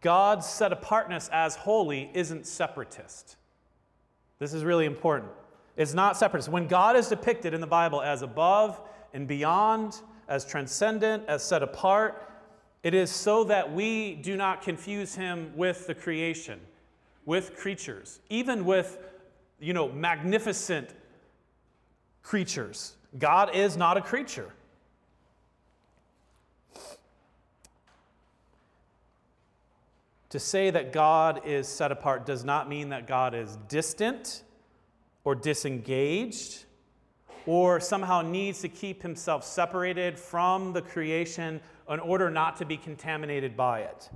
God's 0.00 0.46
set 0.46 0.72
apartness 0.72 1.28
as 1.32 1.54
holy 1.54 2.10
isn't 2.14 2.46
separatist. 2.46 3.36
This 4.38 4.54
is 4.54 4.64
really 4.64 4.86
important. 4.86 5.30
It's 5.76 5.94
not 5.94 6.16
separatist. 6.16 6.48
When 6.48 6.66
God 6.66 6.96
is 6.96 7.08
depicted 7.08 7.54
in 7.54 7.60
the 7.60 7.66
Bible 7.66 8.02
as 8.02 8.22
above 8.22 8.80
and 9.14 9.28
beyond, 9.28 10.00
as 10.28 10.44
transcendent, 10.44 11.24
as 11.28 11.42
set 11.42 11.62
apart, 11.62 12.31
it 12.82 12.94
is 12.94 13.10
so 13.10 13.44
that 13.44 13.72
we 13.72 14.14
do 14.14 14.36
not 14.36 14.62
confuse 14.62 15.14
him 15.14 15.52
with 15.54 15.86
the 15.86 15.94
creation, 15.94 16.58
with 17.24 17.56
creatures, 17.56 18.20
even 18.28 18.64
with, 18.64 18.98
you 19.60 19.72
know, 19.72 19.88
magnificent 19.88 20.90
creatures. 22.22 22.94
God 23.18 23.54
is 23.54 23.76
not 23.76 23.96
a 23.96 24.00
creature. 24.00 24.52
To 30.30 30.40
say 30.40 30.70
that 30.70 30.92
God 30.92 31.42
is 31.44 31.68
set 31.68 31.92
apart 31.92 32.24
does 32.24 32.42
not 32.42 32.68
mean 32.68 32.88
that 32.88 33.06
God 33.06 33.34
is 33.34 33.58
distant 33.68 34.42
or 35.24 35.34
disengaged 35.34 36.64
or 37.44 37.80
somehow 37.80 38.22
needs 38.22 38.60
to 38.60 38.68
keep 38.68 39.02
himself 39.02 39.44
separated 39.44 40.18
from 40.18 40.72
the 40.72 40.80
creation 40.80 41.60
in 41.92 42.00
order 42.00 42.30
not 42.30 42.56
to 42.56 42.64
be 42.64 42.76
contaminated 42.76 43.56
by 43.56 43.80
it. 43.80 44.10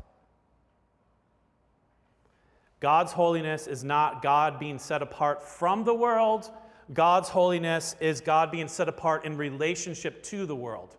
God's 2.80 3.12
holiness 3.12 3.66
is 3.66 3.82
not 3.84 4.22
God 4.22 4.58
being 4.58 4.78
set 4.78 5.02
apart 5.02 5.42
from 5.42 5.84
the 5.84 5.94
world. 5.94 6.50
God's 6.92 7.28
holiness 7.28 7.96
is 8.00 8.20
God 8.20 8.50
being 8.50 8.68
set 8.68 8.88
apart 8.88 9.24
in 9.24 9.36
relationship 9.36 10.22
to 10.24 10.46
the 10.46 10.54
world. 10.54 10.96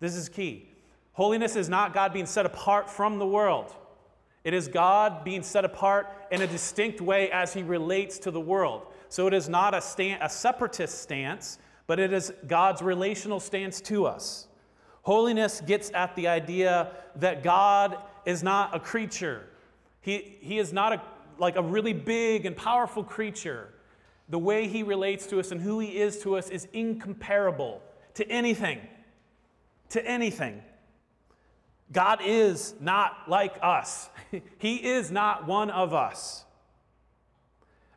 This 0.00 0.14
is 0.14 0.28
key. 0.28 0.68
Holiness 1.12 1.56
is 1.56 1.68
not 1.68 1.94
God 1.94 2.12
being 2.12 2.26
set 2.26 2.44
apart 2.44 2.90
from 2.90 3.18
the 3.18 3.26
world. 3.26 3.74
It 4.44 4.54
is 4.54 4.66
God 4.66 5.24
being 5.24 5.42
set 5.42 5.64
apart 5.64 6.08
in 6.30 6.42
a 6.42 6.46
distinct 6.46 7.00
way 7.00 7.30
as 7.30 7.54
he 7.54 7.62
relates 7.62 8.18
to 8.20 8.30
the 8.30 8.40
world. 8.40 8.86
So 9.08 9.26
it 9.26 9.34
is 9.34 9.48
not 9.48 9.74
a, 9.74 10.18
a 10.20 10.28
separatist 10.28 11.00
stance, 11.00 11.58
but 11.86 12.00
it 12.00 12.12
is 12.12 12.32
God's 12.46 12.82
relational 12.82 13.38
stance 13.38 13.80
to 13.82 14.06
us. 14.06 14.48
Holiness 15.02 15.60
gets 15.60 15.90
at 15.94 16.14
the 16.16 16.28
idea 16.28 16.92
that 17.16 17.42
God 17.42 17.98
is 18.24 18.42
not 18.42 18.74
a 18.74 18.80
creature. 18.80 19.44
He, 20.00 20.36
he 20.40 20.58
is 20.58 20.72
not 20.72 20.92
a, 20.92 21.02
like 21.38 21.56
a 21.56 21.62
really 21.62 21.92
big 21.92 22.46
and 22.46 22.56
powerful 22.56 23.04
creature. 23.04 23.68
The 24.28 24.38
way 24.38 24.68
he 24.68 24.82
relates 24.82 25.26
to 25.26 25.40
us 25.40 25.50
and 25.50 25.60
who 25.60 25.80
he 25.80 25.98
is 25.98 26.22
to 26.22 26.36
us 26.36 26.48
is 26.50 26.68
incomparable 26.72 27.82
to 28.14 28.28
anything. 28.28 28.80
To 29.90 30.06
anything. 30.06 30.62
God 31.90 32.20
is 32.24 32.74
not 32.80 33.28
like 33.28 33.56
us, 33.60 34.08
He 34.58 34.76
is 34.76 35.10
not 35.10 35.46
one 35.46 35.70
of 35.70 35.92
us. 35.92 36.44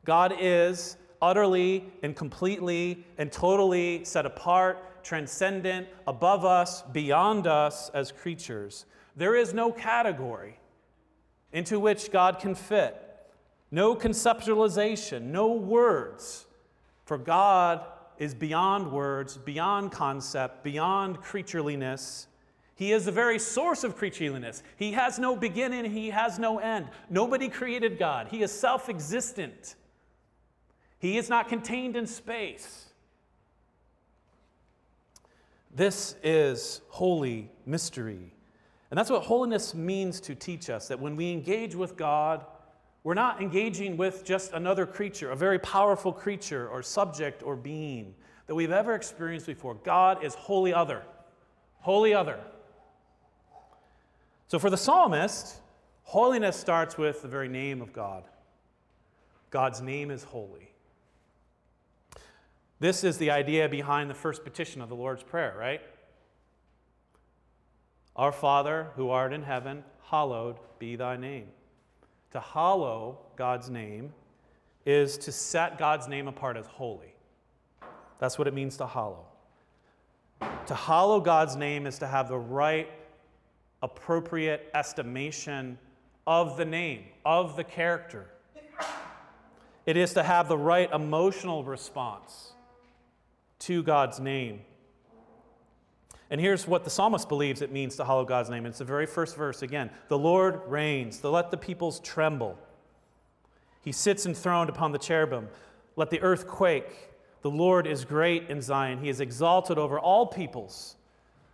God 0.03 0.33
is 0.39 0.97
utterly 1.21 1.85
and 2.03 2.15
completely 2.15 3.05
and 3.17 3.31
totally 3.31 4.03
set 4.03 4.25
apart, 4.25 4.83
transcendent, 5.05 5.87
above 6.07 6.43
us, 6.43 6.81
beyond 6.81 7.45
us 7.45 7.89
as 7.93 8.11
creatures. 8.11 8.85
There 9.15 9.35
is 9.35 9.53
no 9.53 9.71
category 9.71 10.59
into 11.53 11.79
which 11.79 12.11
God 12.11 12.39
can 12.39 12.55
fit, 12.55 13.01
no 13.71 13.95
conceptualization, 13.95 15.21
no 15.21 15.53
words. 15.53 16.47
For 17.05 17.19
God 17.19 17.85
is 18.17 18.33
beyond 18.33 18.91
words, 18.91 19.37
beyond 19.37 19.91
concept, 19.91 20.63
beyond 20.63 21.21
creatureliness. 21.21 22.25
He 22.73 22.91
is 22.91 23.05
the 23.05 23.11
very 23.11 23.37
source 23.37 23.83
of 23.83 23.97
creatureliness. 23.97 24.63
He 24.75 24.91
has 24.93 25.19
no 25.19 25.35
beginning, 25.35 25.91
he 25.91 26.09
has 26.09 26.39
no 26.39 26.57
end. 26.57 26.87
Nobody 27.09 27.47
created 27.47 27.99
God. 27.99 28.27
He 28.29 28.41
is 28.41 28.51
self 28.51 28.89
existent. 28.89 29.75
He 30.97 31.17
is 31.17 31.29
not 31.29 31.47
contained 31.47 31.95
in 31.95 32.07
space. 32.07 32.84
This 35.75 36.15
is 36.23 36.81
holy 36.87 37.51
mystery. 37.65 38.33
And 38.89 38.97
that's 38.97 39.09
what 39.09 39.23
holiness 39.23 39.75
means 39.75 40.21
to 40.21 40.33
teach 40.33 40.69
us 40.69 40.87
that 40.87 40.99
when 40.99 41.17
we 41.17 41.33
engage 41.33 41.75
with 41.75 41.97
God, 41.97 42.45
we're 43.03 43.13
not 43.13 43.41
engaging 43.41 43.97
with 43.97 44.23
just 44.23 44.53
another 44.53 44.85
creature, 44.85 45.31
a 45.31 45.35
very 45.35 45.59
powerful 45.59 46.13
creature 46.13 46.69
or 46.69 46.81
subject 46.81 47.43
or 47.43 47.57
being 47.57 48.15
that 48.47 48.55
we've 48.55 48.71
ever 48.71 48.95
experienced 48.95 49.47
before. 49.47 49.75
God 49.75 50.23
is 50.23 50.33
wholly 50.33 50.73
other. 50.73 51.01
Wholly 51.81 52.13
other. 52.13 52.39
So 54.47 54.59
for 54.59 54.69
the 54.69 54.77
psalmist, 54.77 55.57
holiness 56.03 56.55
starts 56.55 56.97
with 56.97 57.21
the 57.21 57.27
very 57.27 57.49
name 57.49 57.81
of 57.81 57.91
God. 57.91 58.23
God's 59.49 59.81
name 59.81 60.09
is 60.09 60.23
holy. 60.23 60.74
This 62.79 63.03
is 63.03 63.17
the 63.17 63.31
idea 63.31 63.69
behind 63.69 64.09
the 64.09 64.15
first 64.15 64.43
petition 64.43 64.81
of 64.81 64.89
the 64.89 64.95
Lord's 64.95 65.23
Prayer, 65.23 65.55
right? 65.57 65.81
Our 68.15 68.31
Father, 68.31 68.87
who 68.95 69.09
art 69.09 69.31
in 69.31 69.43
heaven, 69.43 69.83
hallowed 70.03 70.57
be 70.77 70.95
thy 70.95 71.15
name. 71.15 71.47
To 72.31 72.39
hallow 72.39 73.19
God's 73.37 73.69
name 73.69 74.13
is 74.85 75.17
to 75.19 75.31
set 75.31 75.77
God's 75.77 76.07
name 76.07 76.27
apart 76.27 76.57
as 76.57 76.65
holy. 76.65 77.15
That's 78.19 78.37
what 78.37 78.47
it 78.47 78.53
means 78.53 78.77
to 78.77 78.87
hallow. 78.87 79.25
To 80.67 80.75
hallow 80.75 81.21
God's 81.21 81.55
name 81.55 81.87
is 81.87 81.97
to 81.99 82.07
have 82.07 82.27
the 82.27 82.37
right, 82.37 82.89
appropriate 83.81 84.69
estimation 84.73 85.77
of 86.27 86.57
the 86.57 86.65
name, 86.65 87.05
of 87.25 87.55
the 87.55 87.63
character. 87.63 88.27
It 89.85 89.95
is 89.95 90.13
to 90.15 90.23
have 90.23 90.49
the 90.49 90.57
right 90.57 90.91
emotional 90.91 91.63
response 91.63 92.54
to 93.65 93.83
God's 93.83 94.19
name. 94.19 94.61
And 96.29 96.41
here's 96.41 96.67
what 96.67 96.83
the 96.83 96.89
psalmist 96.89 97.29
believes 97.29 97.61
it 97.61 97.71
means 97.71 97.95
to 97.97 98.05
hallow 98.05 98.25
God's 98.25 98.49
name. 98.49 98.65
It's 98.65 98.79
the 98.79 98.85
very 98.85 99.05
first 99.05 99.35
verse 99.35 99.61
again. 99.61 99.89
The 100.07 100.17
Lord 100.17 100.61
reigns, 100.67 101.19
to 101.19 101.29
let 101.29 101.51
the 101.51 101.57
peoples 101.57 101.99
tremble. 101.99 102.57
He 103.83 103.91
sits 103.91 104.25
enthroned 104.25 104.69
upon 104.69 104.91
the 104.91 104.97
cherubim. 104.97 105.49
Let 105.95 106.09
the 106.09 106.21
earth 106.21 106.47
quake. 106.47 107.11
The 107.41 107.51
Lord 107.51 107.85
is 107.85 108.05
great 108.05 108.49
in 108.49 108.61
Zion. 108.61 108.99
He 108.99 109.09
is 109.09 109.19
exalted 109.19 109.77
over 109.77 109.99
all 109.99 110.25
peoples. 110.25 110.95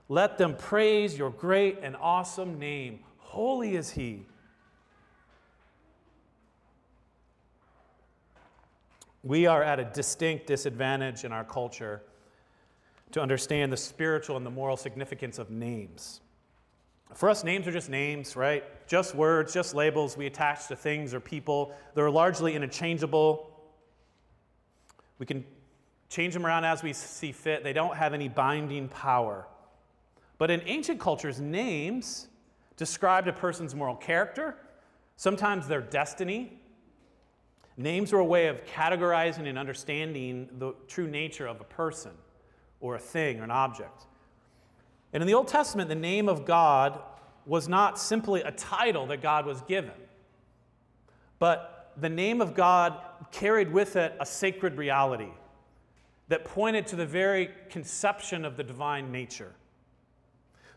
Let 0.07 0.37
them 0.37 0.55
praise 0.55 1.17
your 1.17 1.29
great 1.29 1.79
and 1.81 1.95
awesome 1.97 2.57
name. 2.57 2.99
Holy 3.17 3.75
is 3.75 3.91
he. 3.91 4.25
We 9.23 9.45
are 9.45 9.63
at 9.63 9.79
a 9.79 9.85
distinct 9.85 10.47
disadvantage 10.47 11.23
in 11.23 11.31
our 11.31 11.43
culture 11.43 12.01
to 13.11 13.21
understand 13.21 13.71
the 13.71 13.77
spiritual 13.77 14.37
and 14.37 14.45
the 14.45 14.49
moral 14.51 14.77
significance 14.77 15.37
of 15.37 15.51
names. 15.51 16.21
For 17.13 17.29
us, 17.29 17.43
names 17.43 17.67
are 17.67 17.71
just 17.71 17.89
names, 17.89 18.35
right? 18.35 18.63
Just 18.87 19.15
words, 19.15 19.53
just 19.53 19.75
labels 19.75 20.15
we 20.15 20.27
attach 20.27 20.67
to 20.67 20.75
things 20.75 21.13
or 21.13 21.19
people. 21.19 21.73
They're 21.93 22.09
largely 22.09 22.55
interchangeable. 22.55 23.51
We 25.19 25.25
can 25.25 25.43
change 26.09 26.33
them 26.33 26.45
around 26.45 26.65
as 26.65 26.81
we 26.81 26.93
see 26.93 27.31
fit. 27.31 27.63
They 27.63 27.73
don't 27.73 27.95
have 27.95 28.13
any 28.13 28.29
binding 28.29 28.87
power. 28.87 29.45
But 30.37 30.49
in 30.51 30.61
ancient 30.65 30.99
cultures, 30.99 31.39
names 31.39 32.27
described 32.77 33.27
a 33.27 33.33
person's 33.33 33.75
moral 33.75 33.95
character, 33.95 34.57
sometimes 35.17 35.67
their 35.67 35.81
destiny. 35.81 36.60
Names 37.77 38.11
were 38.11 38.19
a 38.19 38.25
way 38.25 38.47
of 38.47 38.65
categorizing 38.65 39.47
and 39.47 39.57
understanding 39.57 40.49
the 40.57 40.73
true 40.87 41.07
nature 41.07 41.47
of 41.47 41.61
a 41.61 41.63
person 41.63 42.11
or 42.79 42.95
a 42.95 42.99
thing 42.99 43.39
or 43.39 43.43
an 43.43 43.51
object. 43.51 44.05
And 45.13 45.21
in 45.21 45.27
the 45.27 45.33
Old 45.33 45.47
Testament, 45.47 45.89
the 45.89 45.95
name 45.95 46.29
of 46.29 46.45
God 46.45 46.99
was 47.45 47.67
not 47.67 47.97
simply 47.97 48.41
a 48.41 48.51
title 48.51 49.07
that 49.07 49.21
God 49.21 49.45
was 49.45 49.61
given, 49.63 49.91
but 51.39 51.93
the 51.97 52.09
name 52.09 52.41
of 52.41 52.53
God 52.53 52.97
carried 53.31 53.71
with 53.71 53.95
it 53.95 54.13
a 54.19 54.25
sacred 54.25 54.77
reality 54.77 55.31
that 56.27 56.45
pointed 56.45 56.87
to 56.87 56.95
the 56.95 57.05
very 57.05 57.49
conception 57.69 58.45
of 58.45 58.55
the 58.55 58.63
divine 58.63 59.11
nature. 59.11 59.53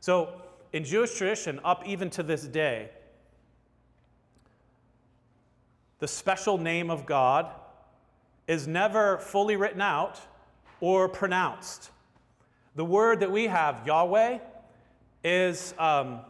So, 0.01 0.43
in 0.73 0.83
Jewish 0.83 1.15
tradition, 1.17 1.61
up 1.65 1.87
even 1.87 2.11
to 2.11 2.25
this 2.25 2.43
day, 2.43 2.91
the 6.05 6.09
special 6.09 6.59
name 6.59 6.91
of 6.91 7.07
God 7.07 7.51
is 8.47 8.69
never 8.69 9.17
fully 9.17 9.57
written 9.57 9.81
out 9.81 10.21
or 10.83 11.09
pronounced. 11.09 11.91
The 12.75 12.85
word 12.85 13.21
that 13.21 13.33
we 13.33 13.47
have, 13.47 13.87
Yahweh, 13.87 14.39
is, 15.25 15.73
um, 15.79 16.21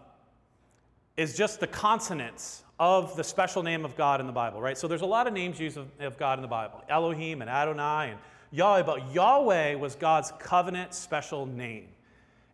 is 1.17 1.37
just 1.37 1.59
the 1.59 1.67
consonants 1.67 2.63
of 2.79 3.17
the 3.17 3.25
special 3.25 3.65
name 3.65 3.85
of 3.85 3.97
God 3.97 4.21
in 4.21 4.29
the 4.29 4.33
Bible, 4.33 4.61
right? 4.61 4.79
So 4.79 4.87
there's 4.87 5.03
a 5.03 5.07
lot 5.07 5.27
of 5.27 5.33
names 5.33 5.59
used 5.59 5.77
of, 5.77 5.89
of 5.99 6.17
God 6.19 6.39
in 6.39 6.43
the 6.43 6.47
Bible 6.47 6.85
Elohim 6.89 7.41
and 7.43 7.51
Adonai 7.51 8.11
and 8.11 8.21
Yahweh, 8.53 8.85
but 8.85 9.13
Yahweh 9.13 9.75
was 9.75 9.97
God's 9.97 10.33
covenant 10.39 10.95
special 10.95 11.47
name. 11.47 11.89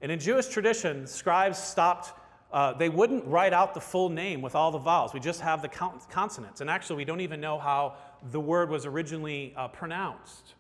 And 0.01 0.11
in 0.11 0.19
Jewish 0.19 0.49
tradition, 0.49 1.07
scribes 1.07 1.59
stopped, 1.59 2.19
uh, 2.53 2.73
they 2.73 2.89
wouldn't 2.89 3.25
write 3.27 3.53
out 3.53 3.75
the 3.75 3.81
full 3.81 4.09
name 4.09 4.43
with 4.43 4.55
all 4.55 4.73
the 4.73 4.79
vowels. 4.79 5.15
We 5.15 5.21
just 5.21 5.41
have 5.41 5.63
the 5.63 5.69
consonants. 5.69 6.61
And 6.61 6.69
actually, 6.69 6.97
we 6.97 7.05
don't 7.05 7.21
even 7.21 7.41
know 7.41 7.59
how 7.59 7.95
the 8.31 8.41
word 8.41 8.71
was 8.71 8.87
originally 8.87 9.55
uh, 9.57 9.69
pronounced. 9.69 10.55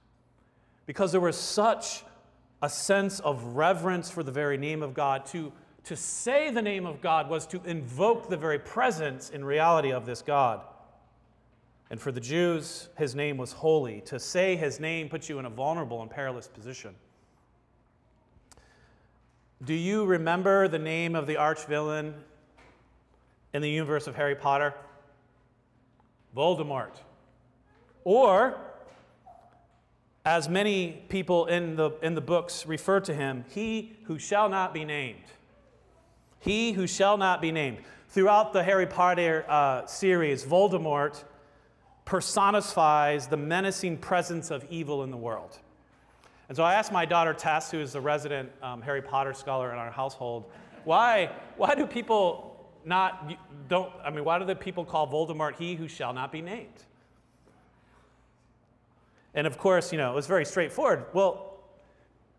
Because 0.86 1.10
there 1.10 1.20
was 1.20 1.36
such 1.36 2.04
a 2.62 2.68
sense 2.68 3.20
of 3.20 3.42
reverence 3.56 4.10
for 4.10 4.22
the 4.22 4.30
very 4.30 4.56
name 4.56 4.82
of 4.82 4.94
God. 4.94 5.26
To, 5.26 5.52
to 5.84 5.96
say 5.96 6.50
the 6.50 6.62
name 6.62 6.86
of 6.86 7.00
God 7.00 7.28
was 7.28 7.46
to 7.48 7.60
invoke 7.64 8.28
the 8.28 8.36
very 8.36 8.58
presence 8.58 9.30
in 9.30 9.44
reality 9.44 9.92
of 9.92 10.06
this 10.06 10.22
God. 10.22 10.60
And 11.90 12.00
for 12.00 12.12
the 12.12 12.20
Jews, 12.20 12.88
his 12.96 13.16
name 13.16 13.36
was 13.36 13.50
holy. 13.50 14.00
To 14.02 14.20
say 14.20 14.54
his 14.54 14.78
name 14.78 15.08
puts 15.08 15.28
you 15.28 15.40
in 15.40 15.44
a 15.44 15.50
vulnerable 15.50 16.02
and 16.02 16.10
perilous 16.10 16.46
position. 16.46 16.94
Do 19.62 19.74
you 19.74 20.06
remember 20.06 20.68
the 20.68 20.78
name 20.78 21.14
of 21.14 21.26
the 21.26 21.36
arch 21.36 21.66
villain 21.66 22.14
in 23.52 23.60
the 23.60 23.68
universe 23.68 24.06
of 24.06 24.16
Harry 24.16 24.34
Potter? 24.34 24.72
Voldemort. 26.34 26.92
Or 28.04 28.56
as 30.24 30.48
many 30.48 31.02
people 31.10 31.44
in 31.44 31.76
the, 31.76 31.90
in 32.02 32.14
the 32.14 32.22
books 32.22 32.64
refer 32.64 33.00
to 33.00 33.12
him, 33.14 33.44
he 33.50 33.96
who 34.04 34.18
shall 34.18 34.48
not 34.48 34.72
be 34.72 34.86
named. 34.86 35.24
He 36.38 36.72
who 36.72 36.86
shall 36.86 37.18
not 37.18 37.42
be 37.42 37.52
named. 37.52 37.78
Throughout 38.08 38.54
the 38.54 38.62
Harry 38.62 38.86
Potter 38.86 39.44
uh, 39.46 39.84
series, 39.84 40.42
Voldemort 40.42 41.22
personifies 42.06 43.26
the 43.26 43.36
menacing 43.36 43.98
presence 43.98 44.50
of 44.50 44.64
evil 44.70 45.04
in 45.04 45.10
the 45.10 45.18
world. 45.18 45.58
And 46.50 46.56
so 46.56 46.64
I 46.64 46.74
asked 46.74 46.90
my 46.90 47.04
daughter 47.04 47.32
Tess, 47.32 47.70
who 47.70 47.78
is 47.78 47.94
a 47.94 48.00
resident 48.00 48.50
um, 48.60 48.82
Harry 48.82 49.00
Potter 49.00 49.32
scholar 49.32 49.70
in 49.70 49.78
our 49.78 49.92
household, 49.92 50.50
why, 50.82 51.30
why 51.56 51.76
do 51.76 51.86
people 51.86 52.68
not, 52.84 53.30
don't, 53.68 53.92
I 54.04 54.10
mean, 54.10 54.24
why 54.24 54.40
do 54.40 54.44
the 54.44 54.56
people 54.56 54.84
call 54.84 55.06
Voldemort 55.06 55.54
he 55.54 55.76
who 55.76 55.86
shall 55.86 56.12
not 56.12 56.32
be 56.32 56.42
named? 56.42 56.82
And 59.32 59.46
of 59.46 59.58
course, 59.58 59.92
you 59.92 59.98
know, 59.98 60.10
it 60.10 60.14
was 60.16 60.26
very 60.26 60.44
straightforward. 60.44 61.04
Well, 61.12 61.60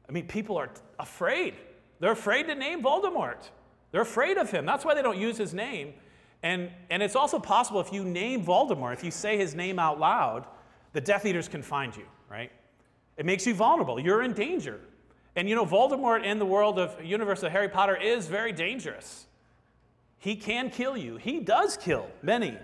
I 0.10 0.12
mean, 0.12 0.28
people 0.28 0.58
are 0.58 0.70
afraid. 1.00 1.54
They're 2.02 2.12
afraid 2.12 2.48
to 2.48 2.56
name 2.56 2.84
Voldemort. 2.84 3.50
They're 3.94 4.02
afraid 4.02 4.36
of 4.36 4.52
him. 4.52 4.66
That's 4.66 4.84
why 4.84 4.94
they 4.94 5.02
don't 5.02 5.20
use 5.20 5.38
his 5.38 5.54
name. 5.54 5.94
And, 6.44 6.70
and 6.90 7.02
it's 7.02 7.16
also 7.16 7.40
possible 7.40 7.80
if 7.80 7.94
you 7.94 8.04
name 8.04 8.44
Voldemort, 8.44 8.92
if 8.92 9.06
you 9.06 9.12
say 9.12 9.38
his 9.38 9.56
name 9.56 9.80
out 9.80 10.02
loud, 10.02 10.48
the 10.92 11.00
Death 11.00 11.26
Eaters 11.26 11.48
can 11.48 11.62
find 11.62 11.96
you, 11.96 12.04
right? 12.30 12.52
It 13.22 13.26
makes 13.26 13.46
you 13.46 13.54
vulnerable. 13.54 14.00
You're 14.00 14.24
in 14.24 14.34
danger. 14.34 14.80
And 15.36 15.48
you 15.48 15.54
know, 15.54 15.64
Voldemort 15.64 16.26
in 16.26 16.40
the 16.40 16.46
world 16.46 16.80
of 16.80 17.06
universe 17.06 17.44
of 17.44 17.52
Harry 17.52 17.70
Potter 17.70 17.96
is 17.96 18.26
very 18.26 18.52
dangerous. 18.52 19.28
He 20.18 20.36
can 20.36 20.72
kill 20.72 20.98
you. 20.98 21.18
He 21.18 21.40
does 21.40 21.78
kill 21.78 22.08
many. 22.24 22.58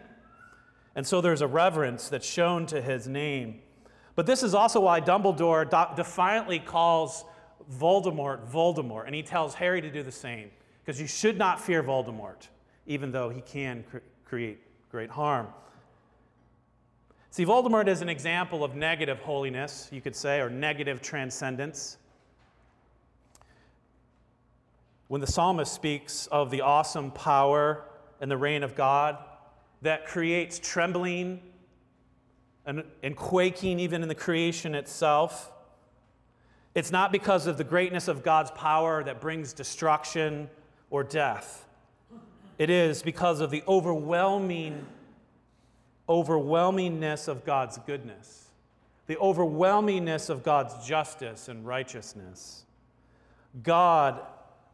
And 0.95 1.05
so 1.05 1.21
there's 1.21 1.41
a 1.41 1.47
reverence 1.47 2.09
that's 2.09 2.25
shown 2.25 2.65
to 2.65 2.81
his 2.81 3.07
name. 3.07 3.59
But 4.15 4.25
this 4.25 4.41
is 4.41 4.55
also 4.55 4.79
why 4.79 4.99
Dumbledore 4.99 5.95
defiantly 5.95 6.57
calls 6.57 7.23
Voldemort 7.71 8.49
Voldemort, 8.49 9.05
and 9.05 9.13
he 9.13 9.21
tells 9.21 9.53
Harry 9.53 9.79
to 9.79 9.91
do 9.91 10.01
the 10.01 10.11
same, 10.11 10.49
because 10.83 10.99
you 10.99 11.05
should 11.05 11.37
not 11.37 11.61
fear 11.61 11.83
Voldemort, 11.83 12.47
even 12.87 13.11
though 13.11 13.29
he 13.29 13.41
can 13.41 13.83
cre- 13.91 13.97
create 14.25 14.59
great 14.89 15.11
harm. 15.11 15.49
See, 17.29 17.45
Voldemort 17.45 17.87
is 17.87 18.01
an 18.01 18.09
example 18.09 18.63
of 18.63 18.75
negative 18.75 19.19
holiness, 19.19 19.89
you 19.91 20.01
could 20.01 20.15
say, 20.15 20.39
or 20.39 20.49
negative 20.49 21.01
transcendence. 21.01 21.97
When 25.07 25.21
the 25.21 25.27
psalmist 25.27 25.71
speaks 25.71 26.27
of 26.27 26.51
the 26.51 26.61
awesome 26.61 27.11
power 27.11 27.83
and 28.19 28.29
the 28.29 28.37
reign 28.37 28.63
of 28.63 28.75
God 28.75 29.17
that 29.81 30.07
creates 30.07 30.59
trembling 30.59 31.41
and, 32.65 32.83
and 33.01 33.15
quaking 33.15 33.79
even 33.79 34.03
in 34.03 34.09
the 34.09 34.15
creation 34.15 34.75
itself. 34.75 35.51
It's 36.75 36.91
not 36.91 37.11
because 37.11 37.47
of 37.47 37.57
the 37.57 37.63
greatness 37.63 38.07
of 38.07 38.23
God's 38.23 38.51
power 38.51 39.03
that 39.03 39.21
brings 39.21 39.53
destruction 39.53 40.49
or 40.89 41.03
death. 41.03 41.65
It 42.59 42.69
is 42.69 43.01
because 43.01 43.39
of 43.39 43.51
the 43.51 43.63
overwhelming, 43.67 44.85
overwhelmingness 46.07 47.27
of 47.27 47.45
God's 47.45 47.77
goodness, 47.79 48.49
the 49.07 49.15
overwhelmingness 49.15 50.29
of 50.29 50.43
God's 50.43 50.87
justice 50.87 51.47
and 51.47 51.65
righteousness. 51.65 52.65
God, 53.63 54.21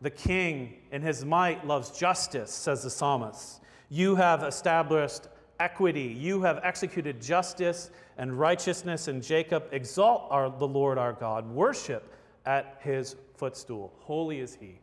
the 0.02 0.10
King, 0.10 0.76
in 0.91 1.02
his 1.02 1.24
might 1.24 1.65
loves 1.65 1.91
justice, 1.91 2.52
says 2.52 2.84
the 2.84 2.89
psalmist. 2.89 3.62
You 3.89 4.15
have 4.15 4.43
established 4.43 5.28
equity. 5.60 6.15
You 6.19 6.41
have 6.41 6.60
executed 6.63 7.22
justice 7.22 7.89
and 8.17 8.38
righteousness, 8.38 9.08
and 9.08 9.24
Jacob 9.24 9.65
exalt 9.72 10.28
our, 10.30 10.50
the 10.50 10.67
Lord 10.67 10.98
our 10.98 11.13
God. 11.13 11.50
Worship 11.50 12.13
at 12.46 12.78
his 12.82 13.15
footstool. 13.36 13.93
Holy 14.00 14.39
is 14.39 14.56
he. 14.56 14.80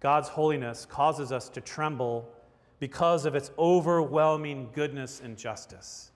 God's 0.00 0.28
holiness 0.28 0.86
causes 0.86 1.32
us 1.32 1.48
to 1.50 1.60
tremble 1.60 2.28
because 2.78 3.24
of 3.24 3.34
its 3.34 3.50
overwhelming 3.58 4.70
goodness 4.72 5.20
and 5.22 5.36
justice. 5.36 6.10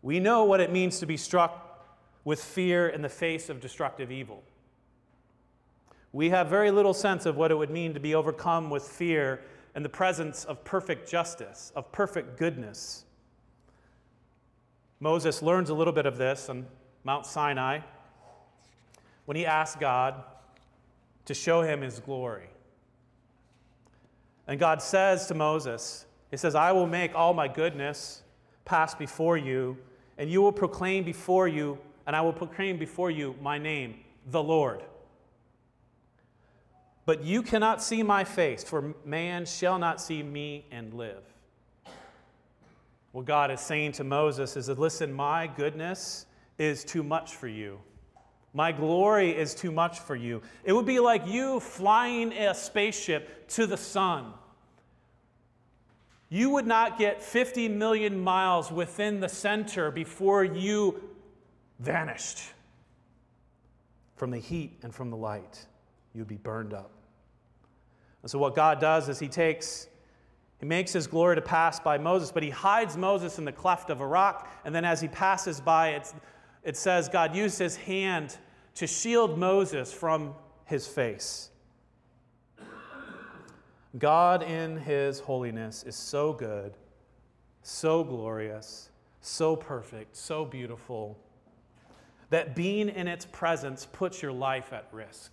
We 0.00 0.20
know 0.20 0.44
what 0.44 0.60
it 0.60 0.72
means 0.72 0.98
to 1.00 1.06
be 1.06 1.16
struck 1.16 1.84
with 2.24 2.42
fear 2.42 2.88
in 2.88 3.02
the 3.02 3.08
face 3.08 3.48
of 3.48 3.60
destructive 3.60 4.10
evil. 4.10 4.42
We 6.12 6.30
have 6.30 6.48
very 6.48 6.70
little 6.70 6.94
sense 6.94 7.26
of 7.26 7.36
what 7.36 7.50
it 7.50 7.54
would 7.54 7.70
mean 7.70 7.94
to 7.94 8.00
be 8.00 8.14
overcome 8.14 8.70
with 8.70 8.84
fear 8.84 9.40
in 9.74 9.82
the 9.82 9.88
presence 9.88 10.44
of 10.44 10.62
perfect 10.64 11.08
justice, 11.08 11.72
of 11.74 11.90
perfect 11.90 12.38
goodness. 12.38 13.04
Moses 15.00 15.42
learns 15.42 15.70
a 15.70 15.74
little 15.74 15.92
bit 15.92 16.06
of 16.06 16.18
this 16.18 16.48
on 16.48 16.66
Mount 17.02 17.26
Sinai 17.26 17.80
when 19.24 19.36
he 19.36 19.46
asks 19.46 19.76
God 19.80 20.22
to 21.24 21.34
show 21.34 21.62
him 21.62 21.80
his 21.80 21.98
glory. 21.98 22.50
And 24.46 24.58
God 24.58 24.82
says 24.82 25.26
to 25.26 25.34
Moses, 25.34 26.06
He 26.30 26.36
says, 26.36 26.54
I 26.54 26.72
will 26.72 26.86
make 26.86 27.14
all 27.14 27.34
my 27.34 27.48
goodness 27.48 28.22
pass 28.64 28.94
before 28.94 29.36
you, 29.36 29.76
and 30.18 30.30
you 30.30 30.42
will 30.42 30.52
proclaim 30.52 31.04
before 31.04 31.48
you, 31.48 31.78
and 32.06 32.14
I 32.14 32.20
will 32.20 32.32
proclaim 32.32 32.78
before 32.78 33.10
you 33.10 33.34
my 33.40 33.58
name, 33.58 34.00
the 34.30 34.42
Lord. 34.42 34.82
But 37.04 37.24
you 37.24 37.42
cannot 37.42 37.82
see 37.82 38.02
my 38.02 38.24
face, 38.24 38.62
for 38.62 38.94
man 39.04 39.44
shall 39.44 39.78
not 39.78 40.00
see 40.00 40.22
me 40.22 40.66
and 40.70 40.94
live. 40.94 41.22
What 43.10 43.26
God 43.26 43.50
is 43.50 43.60
saying 43.60 43.92
to 43.92 44.04
Moses 44.04 44.56
is 44.56 44.66
that, 44.66 44.78
listen, 44.78 45.12
my 45.12 45.46
goodness 45.46 46.26
is 46.58 46.84
too 46.84 47.02
much 47.02 47.34
for 47.34 47.48
you. 47.48 47.80
My 48.52 48.72
glory 48.72 49.30
is 49.30 49.54
too 49.54 49.72
much 49.72 50.00
for 50.00 50.14
you. 50.14 50.42
It 50.64 50.72
would 50.72 50.86
be 50.86 51.00
like 51.00 51.26
you 51.26 51.60
flying 51.60 52.32
a 52.32 52.54
spaceship 52.54 53.48
to 53.48 53.66
the 53.66 53.76
sun. 53.76 54.32
You 56.28 56.50
would 56.50 56.66
not 56.66 56.98
get 56.98 57.22
50 57.22 57.68
million 57.68 58.18
miles 58.20 58.70
within 58.70 59.20
the 59.20 59.28
center 59.28 59.90
before 59.90 60.44
you 60.44 61.02
vanished 61.78 62.42
from 64.16 64.30
the 64.30 64.38
heat 64.38 64.78
and 64.82 64.94
from 64.94 65.10
the 65.10 65.16
light. 65.16 65.66
You'd 66.14 66.28
be 66.28 66.36
burned 66.36 66.74
up. 66.74 66.90
And 68.22 68.30
so, 68.30 68.38
what 68.38 68.54
God 68.54 68.80
does 68.80 69.08
is 69.08 69.18
He 69.18 69.28
takes 69.28 69.88
he 70.62 70.66
makes 70.68 70.92
his 70.92 71.08
glory 71.08 71.34
to 71.34 71.42
pass 71.42 71.80
by 71.80 71.98
Moses, 71.98 72.30
but 72.30 72.44
he 72.44 72.50
hides 72.50 72.96
Moses 72.96 73.36
in 73.36 73.44
the 73.44 73.50
cleft 73.50 73.90
of 73.90 74.00
a 74.00 74.06
rock. 74.06 74.48
And 74.64 74.72
then 74.72 74.84
as 74.84 75.00
he 75.00 75.08
passes 75.08 75.60
by, 75.60 75.88
it's, 75.88 76.14
it 76.62 76.76
says 76.76 77.08
God 77.08 77.34
used 77.34 77.58
his 77.58 77.76
hand 77.76 78.36
to 78.74 78.86
shield 78.86 79.38
Moses 79.38 79.92
from 79.92 80.34
his 80.64 80.86
face. 80.86 81.50
God 83.98 84.42
in 84.42 84.78
his 84.78 85.20
holiness 85.20 85.82
is 85.82 85.96
so 85.96 86.32
good, 86.32 86.72
so 87.62 88.02
glorious, 88.02 88.88
so 89.20 89.54
perfect, 89.54 90.16
so 90.16 90.44
beautiful, 90.44 91.18
that 92.30 92.56
being 92.56 92.88
in 92.88 93.06
its 93.06 93.26
presence 93.26 93.86
puts 93.92 94.22
your 94.22 94.32
life 94.32 94.72
at 94.72 94.88
risk. 94.92 95.32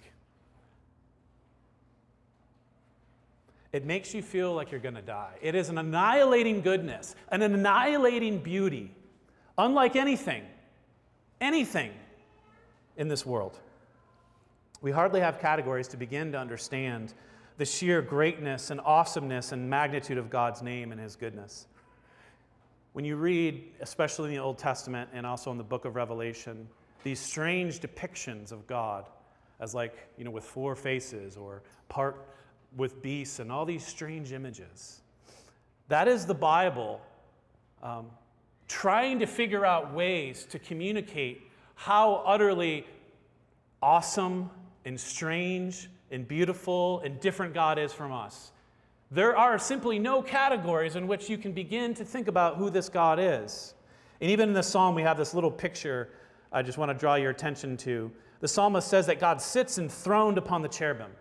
It 3.71 3.85
makes 3.85 4.13
you 4.13 4.21
feel 4.21 4.53
like 4.53 4.71
you're 4.71 4.81
going 4.81 4.95
to 4.95 5.01
die. 5.01 5.35
It 5.41 5.55
is 5.55 5.69
an 5.69 5.77
annihilating 5.77 6.61
goodness, 6.61 7.15
an 7.29 7.41
annihilating 7.41 8.39
beauty, 8.39 8.91
unlike 9.57 9.95
anything, 9.95 10.43
anything 11.41 11.91
in 12.97 13.07
this 13.07 13.25
world. 13.25 13.59
We 14.81 14.91
hardly 14.91 15.19
have 15.19 15.39
categories 15.39 15.87
to 15.89 15.97
begin 15.97 16.31
to 16.31 16.37
understand 16.37 17.13
the 17.57 17.65
sheer 17.65 18.01
greatness 18.01 18.71
and 18.71 18.79
awesomeness 18.81 19.51
and 19.51 19.69
magnitude 19.69 20.17
of 20.17 20.29
God's 20.29 20.61
name 20.61 20.91
and 20.91 21.01
His 21.01 21.15
goodness. 21.15 21.67
When 22.93 23.05
you 23.05 23.17
read, 23.17 23.63
especially 23.81 24.29
in 24.29 24.35
the 24.35 24.41
Old 24.41 24.57
Testament 24.57 25.09
and 25.13 25.25
also 25.25 25.51
in 25.51 25.57
the 25.57 25.63
book 25.63 25.85
of 25.85 25.95
Revelation, 25.95 26.67
these 27.03 27.19
strange 27.19 27.79
depictions 27.79 28.51
of 28.51 28.65
God 28.67 29.05
as 29.59 29.75
like, 29.75 30.07
you 30.17 30.23
know, 30.23 30.31
with 30.31 30.45
four 30.45 30.75
faces 30.75 31.35
or 31.35 31.61
part 31.89 32.25
with 32.75 33.01
beasts 33.01 33.39
and 33.39 33.51
all 33.51 33.65
these 33.65 33.85
strange 33.85 34.31
images. 34.31 35.01
That 35.89 36.07
is 36.07 36.25
the 36.25 36.33
Bible 36.33 37.01
um, 37.81 38.07
trying 38.69 39.19
to 39.19 39.25
figure 39.25 39.65
out 39.65 39.93
ways 39.93 40.45
to 40.45 40.59
communicate 40.59 41.41
how 41.75 42.23
utterly 42.25 42.85
awesome 43.81 44.49
and 44.85 44.97
strange 44.97 45.89
and 46.11 46.27
beautiful 46.27 47.01
and 47.01 47.19
different 47.19 47.53
God 47.53 47.77
is 47.77 47.91
from 47.91 48.13
us. 48.13 48.51
There 49.11 49.35
are 49.35 49.57
simply 49.57 49.97
no 49.97 50.21
categories 50.21 50.95
in 50.95 51.07
which 51.07 51.29
you 51.29 51.37
can 51.37 51.51
begin 51.51 51.93
to 51.95 52.05
think 52.05 52.27
about 52.27 52.57
who 52.57 52.69
this 52.69 52.89
God 52.89 53.19
is. 53.19 53.73
And 54.21 54.29
even 54.29 54.49
in 54.49 54.53
the 54.53 54.63
psalm, 54.63 54.93
we 54.95 55.01
have 55.01 55.17
this 55.17 55.33
little 55.33 55.51
picture 55.51 56.09
I 56.51 56.63
just 56.63 56.77
want 56.77 56.89
to 56.89 56.97
draw 56.97 57.15
your 57.15 57.29
attention 57.29 57.77
to. 57.77 58.11
The 58.39 58.47
psalmist 58.47 58.87
says 58.87 59.05
that 59.05 59.19
God 59.19 59.41
sits 59.41 59.77
enthroned 59.77 60.37
upon 60.37 60.61
the 60.61 60.67
cherubim. 60.67 61.11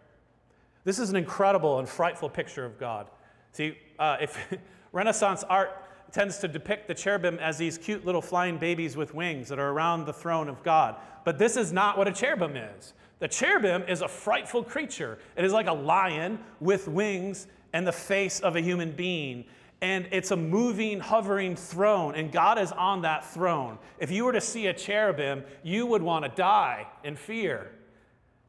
This 0.85 0.99
is 0.99 1.11
an 1.11 1.17
incredible 1.17 1.81
and 1.81 1.89
frightful 1.89 2.31
picture 2.31 2.65
of 2.65 2.79
God. 2.79 3.11
See, 3.53 3.77
uh, 3.99 4.17
if 4.21 4.39
Renaissance 4.93 5.45
art 5.45 5.85
tends 6.12 6.38
to 6.38 6.49
depict 6.49 6.88
the 6.88 6.94
cherubim 6.94 7.38
as 7.38 7.59
these 7.59 7.79
cute 7.79 8.05
little 8.05 8.23
flying 8.23 8.59
babies 8.59 8.97
with 8.97 9.14
wings 9.14 9.49
that 9.49 9.59
are 9.59 9.71
around 9.71 10.07
the 10.07 10.12
throne 10.12 10.49
of 10.49 10.62
God. 10.62 10.97
But 11.25 11.38
this 11.38 11.57
is 11.57 11.73
not 11.73 11.99
what 11.99 12.09
a 12.09 12.12
cherubim 12.12 12.57
is. 12.57 12.94
The 13.18 13.29
cherubim 13.29 13.83
is 13.88 14.01
a 14.01 14.09
frightful 14.09 14.62
creature. 14.62 15.18
It 15.37 15.44
is 15.44 15.53
like 15.53 15.66
a 15.66 15.73
lion 15.73 16.38
with 16.61 16.88
wings 16.88 17.47
and 17.73 17.87
the 17.87 17.92
face 17.92 18.40
of 18.40 18.57
a 18.57 18.61
human 18.61 18.92
being. 18.92 19.44
And 19.81 20.09
it's 20.11 20.31
a 20.31 20.37
moving, 20.37 20.99
hovering 20.99 21.55
throne, 21.55 22.14
and 22.14 22.33
God 22.33 22.59
is 22.59 22.73
on 22.73 23.03
that 23.03 23.25
throne. 23.25 23.79
If 23.99 24.11
you 24.11 24.25
were 24.25 24.33
to 24.33 24.40
see 24.40 24.66
a 24.66 24.75
cherubim, 24.75 25.44
you 25.62 25.87
would 25.87 26.03
want 26.03 26.25
to 26.25 26.31
die 26.31 26.87
in 27.05 27.14
fear. 27.14 27.71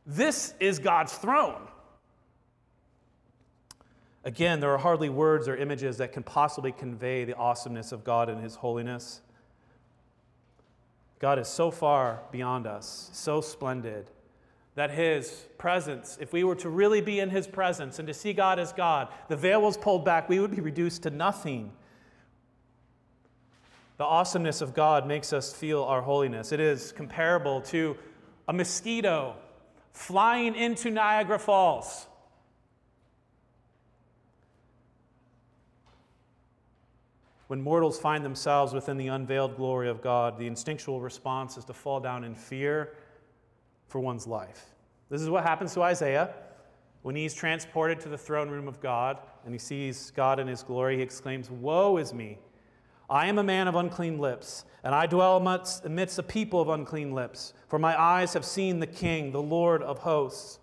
This 0.05 0.55
is 0.59 0.79
God's 0.79 1.13
throne. 1.13 1.67
Again, 4.29 4.59
there 4.59 4.71
are 4.71 4.77
hardly 4.77 5.09
words 5.09 5.47
or 5.47 5.55
images 5.55 5.97
that 5.97 6.13
can 6.13 6.21
possibly 6.21 6.71
convey 6.71 7.25
the 7.25 7.35
awesomeness 7.35 7.91
of 7.91 8.03
God 8.03 8.29
and 8.29 8.39
His 8.43 8.53
holiness. 8.53 9.21
God 11.17 11.39
is 11.39 11.47
so 11.47 11.71
far 11.71 12.21
beyond 12.31 12.67
us, 12.67 13.09
so 13.11 13.41
splendid, 13.41 14.11
that 14.75 14.91
His 14.91 15.47
presence, 15.57 16.15
if 16.21 16.31
we 16.31 16.43
were 16.43 16.53
to 16.57 16.69
really 16.69 17.01
be 17.01 17.19
in 17.19 17.31
His 17.31 17.47
presence 17.47 17.97
and 17.97 18.07
to 18.07 18.13
see 18.13 18.31
God 18.31 18.59
as 18.59 18.71
God, 18.71 19.07
the 19.29 19.35
veil 19.35 19.63
was 19.63 19.77
pulled 19.77 20.05
back, 20.05 20.29
we 20.29 20.39
would 20.39 20.51
be 20.51 20.61
reduced 20.61 21.01
to 21.03 21.09
nothing. 21.09 21.71
The 23.97 24.05
awesomeness 24.05 24.61
of 24.61 24.75
God 24.75 25.07
makes 25.07 25.33
us 25.33 25.51
feel 25.51 25.83
our 25.85 26.03
holiness. 26.03 26.51
It 26.51 26.59
is 26.59 26.91
comparable 26.91 27.61
to 27.61 27.97
a 28.47 28.53
mosquito 28.53 29.37
flying 29.91 30.53
into 30.53 30.91
Niagara 30.91 31.39
Falls. 31.39 32.05
When 37.49 37.63
mortals 37.63 37.99
find 37.99 38.23
themselves 38.23 38.73
within 38.73 38.97
the 38.97 39.07
unveiled 39.07 39.55
glory 39.55 39.89
of 39.89 40.03
God, 40.03 40.37
the 40.37 40.45
instinctual 40.45 41.01
response 41.01 41.57
is 41.57 41.65
to 41.65 41.73
fall 41.73 41.99
down 41.99 42.23
in 42.23 42.35
fear 42.35 42.93
for 43.87 43.99
one's 43.99 44.27
life. 44.27 44.67
This 45.09 45.19
is 45.19 45.31
what 45.31 45.41
happens 45.41 45.73
to 45.73 45.81
Isaiah. 45.81 46.29
When 47.01 47.15
he's 47.15 47.33
transported 47.33 47.99
to 48.01 48.09
the 48.09 48.19
throne 48.19 48.51
room 48.51 48.67
of 48.67 48.79
God 48.79 49.17
and 49.45 49.51
he 49.51 49.57
sees 49.57 50.11
God 50.11 50.39
in 50.39 50.45
his 50.45 50.61
glory, 50.61 50.97
he 50.97 51.01
exclaims, 51.01 51.49
Woe 51.49 51.97
is 51.97 52.13
me! 52.13 52.37
I 53.09 53.25
am 53.25 53.39
a 53.39 53.43
man 53.43 53.67
of 53.67 53.73
unclean 53.73 54.19
lips, 54.19 54.65
and 54.83 54.93
I 54.93 55.07
dwell 55.07 55.37
amidst, 55.37 56.19
a 56.19 56.23
people 56.23 56.61
of 56.61 56.69
unclean 56.69 57.15
lips, 57.15 57.55
for 57.67 57.79
my 57.79 57.99
eyes 57.99 58.33
have 58.33 58.45
seen 58.45 58.79
the 58.79 58.85
King, 58.85 59.31
the 59.31 59.41
Lord 59.41 59.81
of 59.81 59.97
hosts. 59.97 60.59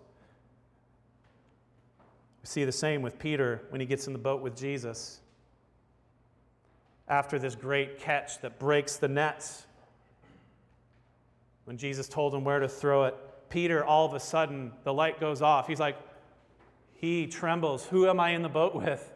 We 2.41 2.47
see 2.47 2.63
the 2.63 2.71
same 2.71 3.01
with 3.01 3.19
Peter 3.19 3.65
when 3.71 3.81
he 3.81 3.87
gets 3.87 4.07
in 4.07 4.13
the 4.13 4.19
boat 4.19 4.41
with 4.41 4.55
Jesus 4.55 5.19
after 7.07 7.39
this 7.39 7.55
great 7.55 7.99
catch 7.99 8.41
that 8.41 8.59
breaks 8.59 8.97
the 8.97 9.07
nets. 9.07 9.65
When 11.65 11.77
Jesus 11.77 12.07
told 12.07 12.33
him 12.33 12.43
where 12.43 12.59
to 12.59 12.67
throw 12.67 13.05
it, 13.05 13.15
Peter, 13.49 13.83
all 13.83 14.05
of 14.05 14.13
a 14.13 14.19
sudden, 14.19 14.71
the 14.83 14.93
light 14.93 15.19
goes 15.19 15.41
off. 15.41 15.67
He's 15.67 15.79
like, 15.79 15.97
he 16.95 17.27
trembles. 17.27 17.85
Who 17.85 18.07
am 18.07 18.19
I 18.19 18.31
in 18.31 18.41
the 18.41 18.49
boat 18.49 18.75
with? 18.75 19.11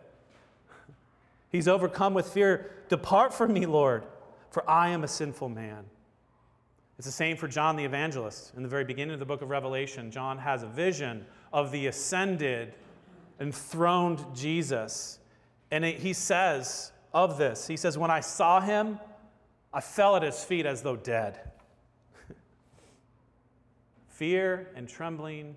He's 1.50 1.68
overcome 1.68 2.14
with 2.14 2.28
fear. 2.28 2.72
Depart 2.90 3.34
from 3.34 3.54
me, 3.54 3.66
Lord, 3.66 4.04
for 4.52 4.70
I 4.70 4.90
am 4.90 5.04
a 5.04 5.08
sinful 5.08 5.50
man. 5.50 5.86
It's 6.98 7.08
the 7.08 7.12
same 7.12 7.36
for 7.36 7.48
John 7.48 7.76
the 7.76 7.84
evangelist. 7.84 8.54
In 8.56 8.62
the 8.62 8.70
very 8.70 8.84
beginning 8.84 9.14
of 9.14 9.20
the 9.20 9.26
book 9.26 9.42
of 9.42 9.50
Revelation, 9.50 10.12
John 10.12 10.38
has 10.38 10.62
a 10.62 10.68
vision 10.68 11.26
of 11.52 11.72
the 11.72 11.88
ascended, 11.88 12.76
enthroned 13.40 14.24
Jesus. 14.36 15.18
And 15.72 15.84
he 15.84 16.14
says, 16.14 16.92
of 17.14 17.38
this. 17.38 17.68
He 17.68 17.78
says, 17.78 17.98
When 17.98 18.12
I 18.12 18.20
saw 18.20 18.60
him, 18.60 19.00
I 19.74 19.82
fell 19.82 20.16
at 20.16 20.24
his 20.24 20.44
feet 20.44 20.66
as 20.66 20.82
though 20.82 20.96
dead. 20.96 21.40
Fear 24.10 24.70
and 24.76 24.88
trembling 24.88 25.56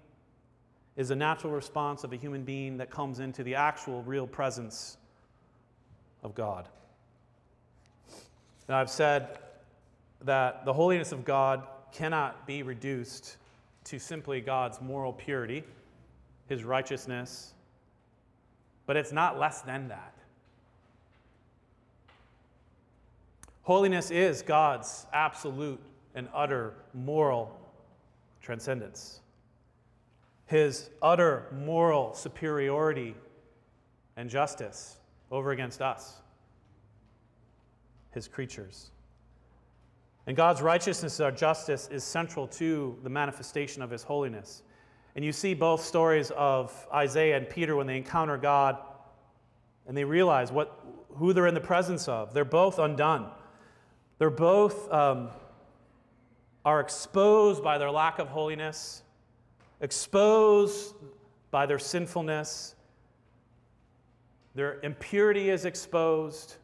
is 0.97 1.11
a 1.11 1.17
natural 1.17 1.53
response 1.53 2.05
of 2.05 2.13
a 2.13 2.17
human 2.17 2.45
being 2.45 2.77
that 2.77 2.91
comes 2.91 3.19
into 3.19 3.43
the 3.43 3.55
actual, 3.55 4.03
real 4.03 4.27
presence 4.27 4.97
of 6.23 6.35
God. 6.35 6.69
Now, 8.69 8.79
I've 8.81 8.91
said 8.91 9.39
that 10.23 10.65
the 10.65 10.73
holiness 10.73 11.13
of 11.13 11.25
God 11.25 11.67
cannot 11.93 12.47
be 12.47 12.63
reduced 12.63 13.37
to 13.85 13.99
simply 13.99 14.41
God's 14.41 14.81
moral 14.81 15.13
purity, 15.13 15.65
his 16.49 16.65
righteousness, 16.65 17.53
but 18.87 18.97
it's 18.97 19.13
not 19.13 19.39
less 19.39 19.61
than 19.63 19.89
that. 19.89 20.15
Holiness 23.65 24.11
is 24.11 24.43
God's 24.43 25.07
absolute 25.13 25.81
and 26.15 26.29
utter 26.35 26.75
moral 26.93 27.59
transcendence, 28.43 29.21
his 30.47 30.91
utter 31.01 31.47
moral 31.51 32.13
superiority 32.13 33.15
and 34.19 34.29
justice 34.29 34.99
over 35.31 35.51
against 35.53 35.81
us, 35.81 36.21
his 38.11 38.29
creatures. 38.29 38.91
And 40.27 40.37
God's 40.37 40.61
righteousness 40.61 41.19
our 41.21 41.33
justice 41.33 41.89
is 41.91 42.05
central 42.05 42.47
to 42.49 42.99
the 43.03 43.11
manifestation 43.11 43.81
of 43.81 43.91
his 43.91 44.03
holiness. 44.03 44.63
And 45.17 45.25
you 45.25 45.33
see 45.33 45.55
both 45.55 45.83
stories 45.83 46.31
of 46.33 46.87
Isaiah 46.93 47.39
and 47.39 47.49
Peter 47.49 47.77
when 47.77 47.87
they 47.87 47.97
encounter 47.97 48.37
God 48.37 48.77
and 49.87 49.97
they 49.97 50.05
realize 50.05 50.53
what, 50.53 50.85
who 51.17 51.33
they're 51.33 51.47
in 51.47 51.55
the 51.55 51.61
presence 51.61 52.09
of. 52.09 52.35
They're 52.35 52.45
both 52.45 52.79
undone. 52.79 53.31
They're 54.19 54.31
both 54.31 54.91
um, 54.93 55.29
are 56.65 56.81
exposed 56.81 57.63
by 57.63 57.79
their 57.79 57.91
lack 57.91 58.19
of 58.19 58.29
holiness, 58.29 59.03
exposed 59.81 60.95
by 61.51 61.67
their 61.67 61.79
sinfulness. 61.79 62.75
Their 64.55 64.81
impurity 64.81 65.51
is 65.51 65.65
exposed. 65.65 66.57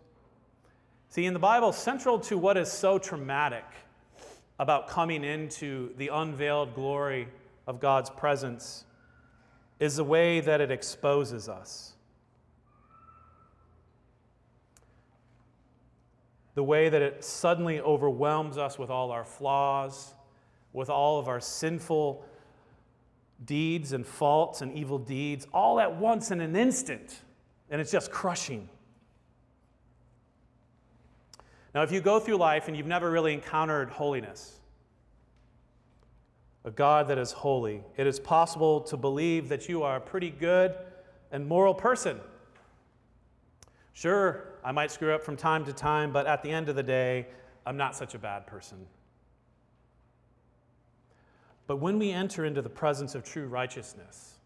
See, 1.08 1.26
in 1.26 1.32
the 1.32 1.40
Bible, 1.40 1.72
central 1.72 2.20
to 2.20 2.38
what 2.38 2.56
is 2.56 2.70
so 2.70 2.98
traumatic 2.98 3.64
about 4.58 4.88
coming 4.88 5.24
into 5.24 5.92
the 5.96 6.08
unveiled 6.08 6.74
glory 6.74 7.28
of 7.66 7.80
God's 7.80 8.10
presence 8.10 8.84
is 9.78 9.96
the 9.96 10.04
way 10.04 10.40
that 10.40 10.60
it 10.60 10.70
exposes 10.70 11.48
us. 11.48 11.94
The 16.54 16.64
way 16.64 16.88
that 16.88 17.00
it 17.00 17.24
suddenly 17.24 17.80
overwhelms 17.80 18.58
us 18.58 18.78
with 18.78 18.90
all 18.90 19.10
our 19.10 19.24
flaws, 19.24 20.14
with 20.72 20.90
all 20.90 21.18
of 21.18 21.28
our 21.28 21.40
sinful 21.40 22.24
deeds 23.44 23.92
and 23.92 24.06
faults 24.06 24.60
and 24.60 24.76
evil 24.76 24.98
deeds, 24.98 25.46
all 25.52 25.80
at 25.80 25.96
once 25.96 26.30
in 26.30 26.40
an 26.40 26.56
instant. 26.56 27.20
And 27.70 27.80
it's 27.80 27.92
just 27.92 28.10
crushing. 28.10 28.68
Now, 31.74 31.82
if 31.82 31.92
you 31.92 32.00
go 32.00 32.18
through 32.18 32.36
life 32.36 32.66
and 32.66 32.76
you've 32.76 32.86
never 32.86 33.10
really 33.10 33.32
encountered 33.32 33.90
holiness, 33.90 34.58
a 36.64 36.70
God 36.70 37.08
that 37.08 37.18
is 37.18 37.32
holy, 37.32 37.82
it 37.96 38.06
is 38.06 38.18
possible 38.18 38.80
to 38.82 38.96
believe 38.96 39.48
that 39.48 39.68
you 39.68 39.82
are 39.82 39.96
a 39.96 40.00
pretty 40.00 40.30
good 40.30 40.74
and 41.30 41.46
moral 41.46 41.74
person. 41.74 42.18
Sure, 43.92 44.49
I 44.62 44.72
might 44.72 44.90
screw 44.90 45.14
up 45.14 45.22
from 45.22 45.36
time 45.36 45.64
to 45.64 45.72
time, 45.72 46.12
but 46.12 46.26
at 46.26 46.42
the 46.42 46.50
end 46.50 46.68
of 46.68 46.76
the 46.76 46.82
day, 46.82 47.26
I'm 47.66 47.76
not 47.76 47.96
such 47.96 48.14
a 48.14 48.18
bad 48.18 48.46
person. 48.46 48.86
But 51.66 51.76
when 51.76 51.98
we 51.98 52.10
enter 52.10 52.44
into 52.44 52.62
the 52.62 52.68
presence 52.68 53.14
of 53.14 53.24
true 53.24 53.46
righteousness, 53.46 54.38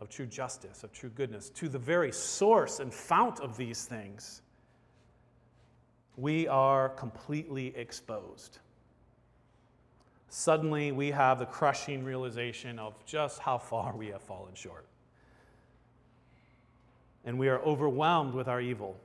of 0.00 0.08
true 0.08 0.26
justice, 0.26 0.82
of 0.82 0.92
true 0.92 1.10
goodness, 1.10 1.50
to 1.50 1.68
the 1.68 1.78
very 1.78 2.10
source 2.12 2.80
and 2.80 2.92
fount 2.92 3.40
of 3.40 3.56
these 3.56 3.84
things, 3.84 4.42
we 6.16 6.48
are 6.48 6.88
completely 6.90 7.76
exposed. 7.76 8.58
Suddenly, 10.30 10.92
we 10.92 11.10
have 11.10 11.38
the 11.38 11.46
crushing 11.46 12.04
realization 12.04 12.78
of 12.78 12.94
just 13.06 13.38
how 13.38 13.58
far 13.58 13.96
we 13.96 14.08
have 14.08 14.22
fallen 14.22 14.54
short. 14.54 14.86
And 17.24 17.38
we 17.38 17.48
are 17.48 17.60
overwhelmed 17.60 18.34
with 18.34 18.48
our 18.48 18.60
evil. 18.60 18.98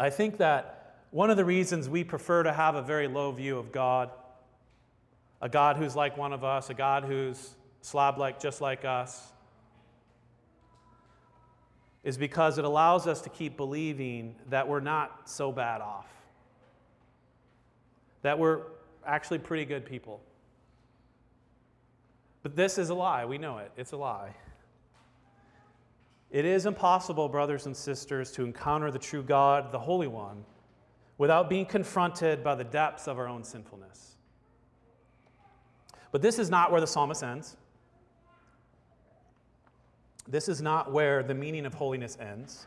I 0.00 0.08
think 0.08 0.38
that 0.38 0.94
one 1.10 1.28
of 1.28 1.36
the 1.36 1.44
reasons 1.44 1.86
we 1.86 2.04
prefer 2.04 2.42
to 2.42 2.54
have 2.54 2.74
a 2.74 2.80
very 2.80 3.06
low 3.06 3.32
view 3.32 3.58
of 3.58 3.70
God, 3.70 4.08
a 5.42 5.48
God 5.48 5.76
who's 5.76 5.94
like 5.94 6.16
one 6.16 6.32
of 6.32 6.42
us, 6.42 6.70
a 6.70 6.74
God 6.74 7.04
who's 7.04 7.54
slab 7.82 8.16
like 8.16 8.40
just 8.40 8.62
like 8.62 8.86
us, 8.86 9.30
is 12.02 12.16
because 12.16 12.56
it 12.56 12.64
allows 12.64 13.06
us 13.06 13.20
to 13.20 13.28
keep 13.28 13.58
believing 13.58 14.36
that 14.48 14.66
we're 14.66 14.80
not 14.80 15.28
so 15.28 15.52
bad 15.52 15.82
off, 15.82 16.08
that 18.22 18.38
we're 18.38 18.62
actually 19.06 19.38
pretty 19.38 19.66
good 19.66 19.84
people. 19.84 20.22
But 22.42 22.56
this 22.56 22.78
is 22.78 22.88
a 22.88 22.94
lie. 22.94 23.26
We 23.26 23.36
know 23.36 23.58
it. 23.58 23.70
It's 23.76 23.92
a 23.92 23.98
lie. 23.98 24.30
It 26.30 26.44
is 26.44 26.66
impossible, 26.66 27.28
brothers 27.28 27.66
and 27.66 27.76
sisters, 27.76 28.30
to 28.32 28.44
encounter 28.44 28.90
the 28.90 28.98
true 28.98 29.22
God, 29.22 29.72
the 29.72 29.78
Holy 29.78 30.06
One, 30.06 30.44
without 31.18 31.50
being 31.50 31.66
confronted 31.66 32.44
by 32.44 32.54
the 32.54 32.64
depths 32.64 33.08
of 33.08 33.18
our 33.18 33.28
own 33.28 33.42
sinfulness. 33.42 34.16
But 36.12 36.22
this 36.22 36.38
is 36.38 36.50
not 36.50 36.70
where 36.70 36.80
the 36.80 36.86
psalmist 36.86 37.22
ends. 37.22 37.56
This 40.28 40.48
is 40.48 40.62
not 40.62 40.92
where 40.92 41.22
the 41.22 41.34
meaning 41.34 41.66
of 41.66 41.74
holiness 41.74 42.16
ends. 42.20 42.66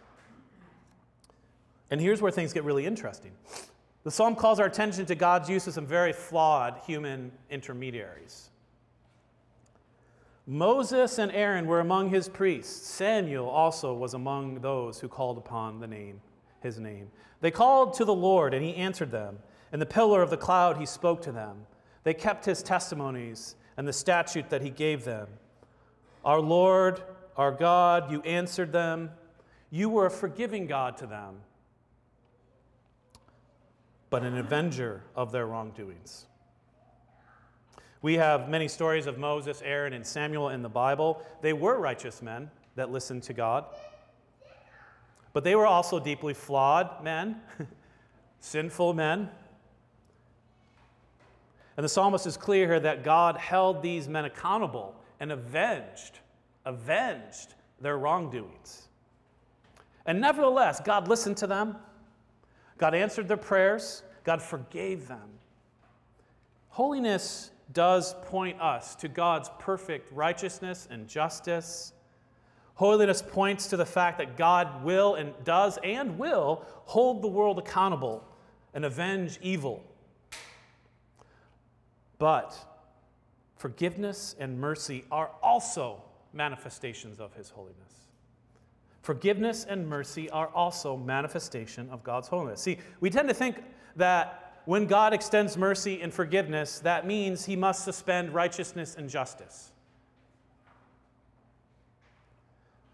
And 1.90 2.02
here's 2.02 2.22
where 2.22 2.32
things 2.32 2.52
get 2.52 2.64
really 2.64 2.86
interesting. 2.86 3.32
The 4.04 4.12
psalm 4.12 4.36
calls 4.36 4.60
our 4.60 4.66
attention 4.66 5.06
to 5.06 5.16
God's 5.16 5.50
use 5.50 5.66
of 5.68 5.74
some 5.74 5.88
very 5.88 6.12
flawed 6.12 6.82
human 6.86 7.32
intermediaries. 7.50 8.50
Moses 10.46 11.20
and 11.20 11.32
Aaron 11.32 11.68
were 11.68 11.80
among 11.80 12.10
his 12.10 12.28
priests. 12.28 12.88
Samuel 12.88 13.48
also 13.48 13.94
was 13.94 14.14
among 14.14 14.60
those 14.60 15.00
who 15.00 15.08
called 15.08 15.38
upon 15.38 15.80
the 15.80 15.88
name, 15.88 16.22
his 16.62 16.80
name. 16.80 17.10
They 17.40 17.52
called 17.52 17.94
to 17.96 18.06
the 18.06 18.14
Lord, 18.14 18.54
and 18.54 18.64
he 18.64 18.76
answered 18.76 19.12
them. 19.12 19.40
In 19.72 19.80
the 19.80 19.86
pillar 19.86 20.22
of 20.22 20.30
the 20.30 20.38
cloud, 20.38 20.78
he 20.78 20.86
spoke 20.86 21.22
to 21.24 21.32
them. 21.32 21.66
They 22.04 22.14
kept 22.14 22.46
his 22.46 22.62
testimonies 22.62 23.56
and 23.78 23.88
the 23.88 23.94
statute 23.94 24.50
that 24.50 24.62
he 24.62 24.70
gave 24.70 25.06
them. 25.06 25.28
Our 26.26 26.40
Lord 26.40 27.02
our 27.36 27.52
God, 27.52 28.12
you 28.12 28.22
answered 28.22 28.72
them. 28.72 29.12
You 29.70 29.90
were 29.90 30.06
a 30.06 30.12
forgiving 30.12 30.68
God 30.68 30.98
to 30.98 31.08
them, 31.08 31.42
but 34.10 34.24
an 34.24 34.38
avenger 34.38 35.02
of 35.16 35.32
their 35.32 35.48
wrongdoings. 35.48 36.28
We 38.04 38.16
have 38.16 38.50
many 38.50 38.68
stories 38.68 39.08
of 39.08 39.18
Moses, 39.18 39.62
Aaron, 39.64 39.94
and 39.94 40.06
Samuel 40.06 40.50
in 40.50 40.62
the 40.62 40.68
Bible. 40.68 41.26
They 41.42 41.54
were 41.54 41.80
righteous 41.80 42.22
men 42.22 42.52
that 42.76 42.92
listened 42.92 43.24
to 43.24 43.34
God, 43.34 43.66
but 45.32 45.46
they 45.46 45.56
were 45.56 45.66
also 45.66 46.02
deeply 46.02 46.34
flawed 46.34 47.02
men, 47.02 47.40
sinful 48.42 48.94
men. 48.94 49.30
And 51.78 51.84
the 51.86 51.90
psalmist 51.90 52.28
is 52.28 52.36
clear 52.36 52.68
here 52.68 52.80
that 52.82 53.06
God 53.06 53.38
held 53.38 53.82
these 53.82 54.10
men 54.10 54.26
accountable 54.26 54.96
and 55.22 55.32
avenged 55.32 56.20
avenged 56.66 57.56
their 57.80 57.98
wrongdoings. 57.98 58.88
And 60.06 60.20
nevertheless, 60.20 60.82
God 60.82 61.08
listened 61.08 61.38
to 61.38 61.48
them, 61.48 61.78
God 62.78 62.94
answered 62.96 63.30
their 63.30 63.38
prayers, 63.38 64.04
God 64.26 64.42
forgave 64.42 65.08
them. 65.08 65.30
Holiness 66.70 67.52
does 67.74 68.14
point 68.26 68.62
us 68.62 68.96
to 68.96 69.08
God's 69.08 69.50
perfect 69.60 70.12
righteousness 70.12 70.88
and 70.90 71.08
justice. 71.08 71.94
Holiness 72.76 73.22
points 73.22 73.68
to 73.68 73.78
the 73.78 73.86
fact 73.86 74.18
that 74.18 74.38
God 74.38 74.84
will 74.84 75.16
and 75.16 75.34
does 75.44 75.78
and 75.84 76.18
will 76.18 76.66
hold 76.86 77.22
the 77.22 77.28
world 77.28 77.60
accountable 77.60 78.24
and 78.74 78.86
avenge 78.86 79.40
evil. 79.42 79.84
But 82.18 82.56
forgiveness 83.58 84.36
and 84.40 84.60
mercy 84.60 85.06
are 85.12 85.30
also 85.42 86.04
manifestations 86.34 87.20
of 87.20 87.34
his 87.34 87.50
holiness. 87.50 88.08
Forgiveness 89.02 89.66
and 89.68 89.88
mercy 89.88 90.30
are 90.30 90.48
also 90.48 90.96
manifestation 90.96 91.90
of 91.90 92.04
God's 92.04 92.28
holiness. 92.28 92.62
See, 92.62 92.78
we 93.02 93.10
tend 93.10 93.28
to 93.28 93.34
think 93.34 93.62
that 93.98 94.43
when 94.66 94.86
God 94.86 95.14
extends 95.14 95.58
mercy 95.58 96.02
and 96.02 96.14
forgiveness, 96.14 96.80
that 96.80 97.06
means 97.06 97.46
he 97.46 97.56
must 97.56 97.84
suspend 97.84 98.34
righteousness 98.34 98.96
and 98.98 99.10
justice. 99.10 99.72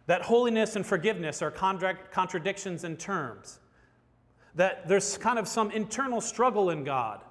That 0.07 0.23
holiness 0.23 0.75
and 0.75 0.85
forgiveness 0.85 1.43
are 1.43 1.51
contradictions 1.51 2.83
in 2.83 2.97
terms. 2.97 3.59
That 4.55 4.87
there's 4.87 5.17
kind 5.19 5.37
of 5.37 5.47
some 5.47 5.69
internal 5.69 6.21
struggle 6.21 6.71
in 6.71 6.83
God 6.83 7.21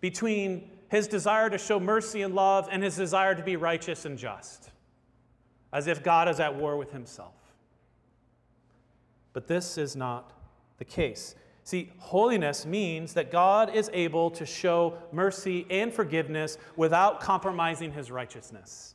between 0.00 0.70
his 0.90 1.08
desire 1.08 1.48
to 1.48 1.56
show 1.56 1.80
mercy 1.80 2.22
and 2.22 2.34
love 2.34 2.68
and 2.70 2.82
his 2.82 2.96
desire 2.96 3.34
to 3.34 3.42
be 3.42 3.56
righteous 3.56 4.04
and 4.04 4.18
just 4.18 4.70
as 5.72 5.86
if 5.86 6.02
God 6.02 6.28
is 6.28 6.40
at 6.40 6.54
war 6.54 6.76
with 6.76 6.92
himself. 6.92 7.34
But 9.32 9.48
this 9.48 9.78
is 9.78 9.96
not 9.96 10.32
the 10.78 10.84
case. 10.84 11.34
See, 11.68 11.92
holiness 11.98 12.64
means 12.64 13.12
that 13.12 13.30
God 13.30 13.74
is 13.74 13.90
able 13.92 14.30
to 14.30 14.46
show 14.46 14.96
mercy 15.12 15.66
and 15.68 15.92
forgiveness 15.92 16.56
without 16.76 17.20
compromising 17.20 17.92
his 17.92 18.10
righteousness. 18.10 18.94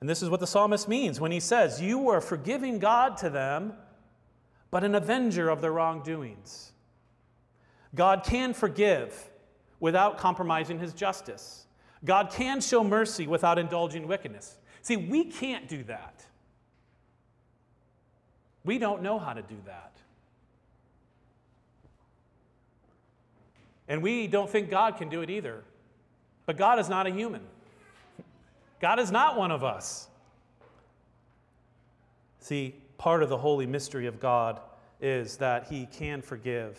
And 0.00 0.10
this 0.10 0.22
is 0.22 0.28
what 0.28 0.40
the 0.40 0.46
psalmist 0.46 0.86
means 0.86 1.18
when 1.18 1.32
he 1.32 1.40
says, 1.40 1.80
You 1.80 1.96
were 1.96 2.20
forgiving 2.20 2.78
God 2.78 3.16
to 3.16 3.30
them, 3.30 3.72
but 4.70 4.84
an 4.84 4.94
avenger 4.94 5.48
of 5.48 5.62
their 5.62 5.72
wrongdoings. 5.72 6.72
God 7.94 8.22
can 8.22 8.52
forgive 8.52 9.30
without 9.80 10.18
compromising 10.18 10.78
his 10.78 10.92
justice. 10.92 11.64
God 12.04 12.28
can 12.30 12.60
show 12.60 12.84
mercy 12.84 13.26
without 13.26 13.58
indulging 13.58 14.06
wickedness. 14.06 14.58
See, 14.82 14.98
we 14.98 15.24
can't 15.24 15.68
do 15.68 15.84
that. 15.84 16.26
We 18.62 18.76
don't 18.78 19.00
know 19.00 19.18
how 19.18 19.32
to 19.32 19.40
do 19.40 19.56
that. 19.64 19.87
And 23.88 24.02
we 24.02 24.26
don't 24.26 24.48
think 24.48 24.70
God 24.70 24.96
can 24.96 25.08
do 25.08 25.22
it 25.22 25.30
either. 25.30 25.62
But 26.46 26.56
God 26.56 26.78
is 26.78 26.88
not 26.88 27.06
a 27.06 27.10
human, 27.10 27.42
God 28.80 28.98
is 28.98 29.10
not 29.10 29.36
one 29.36 29.50
of 29.50 29.64
us. 29.64 30.08
See, 32.40 32.74
part 32.96 33.22
of 33.22 33.28
the 33.28 33.36
holy 33.36 33.66
mystery 33.66 34.06
of 34.06 34.20
God 34.20 34.60
is 35.00 35.36
that 35.36 35.66
He 35.68 35.86
can 35.86 36.22
forgive 36.22 36.78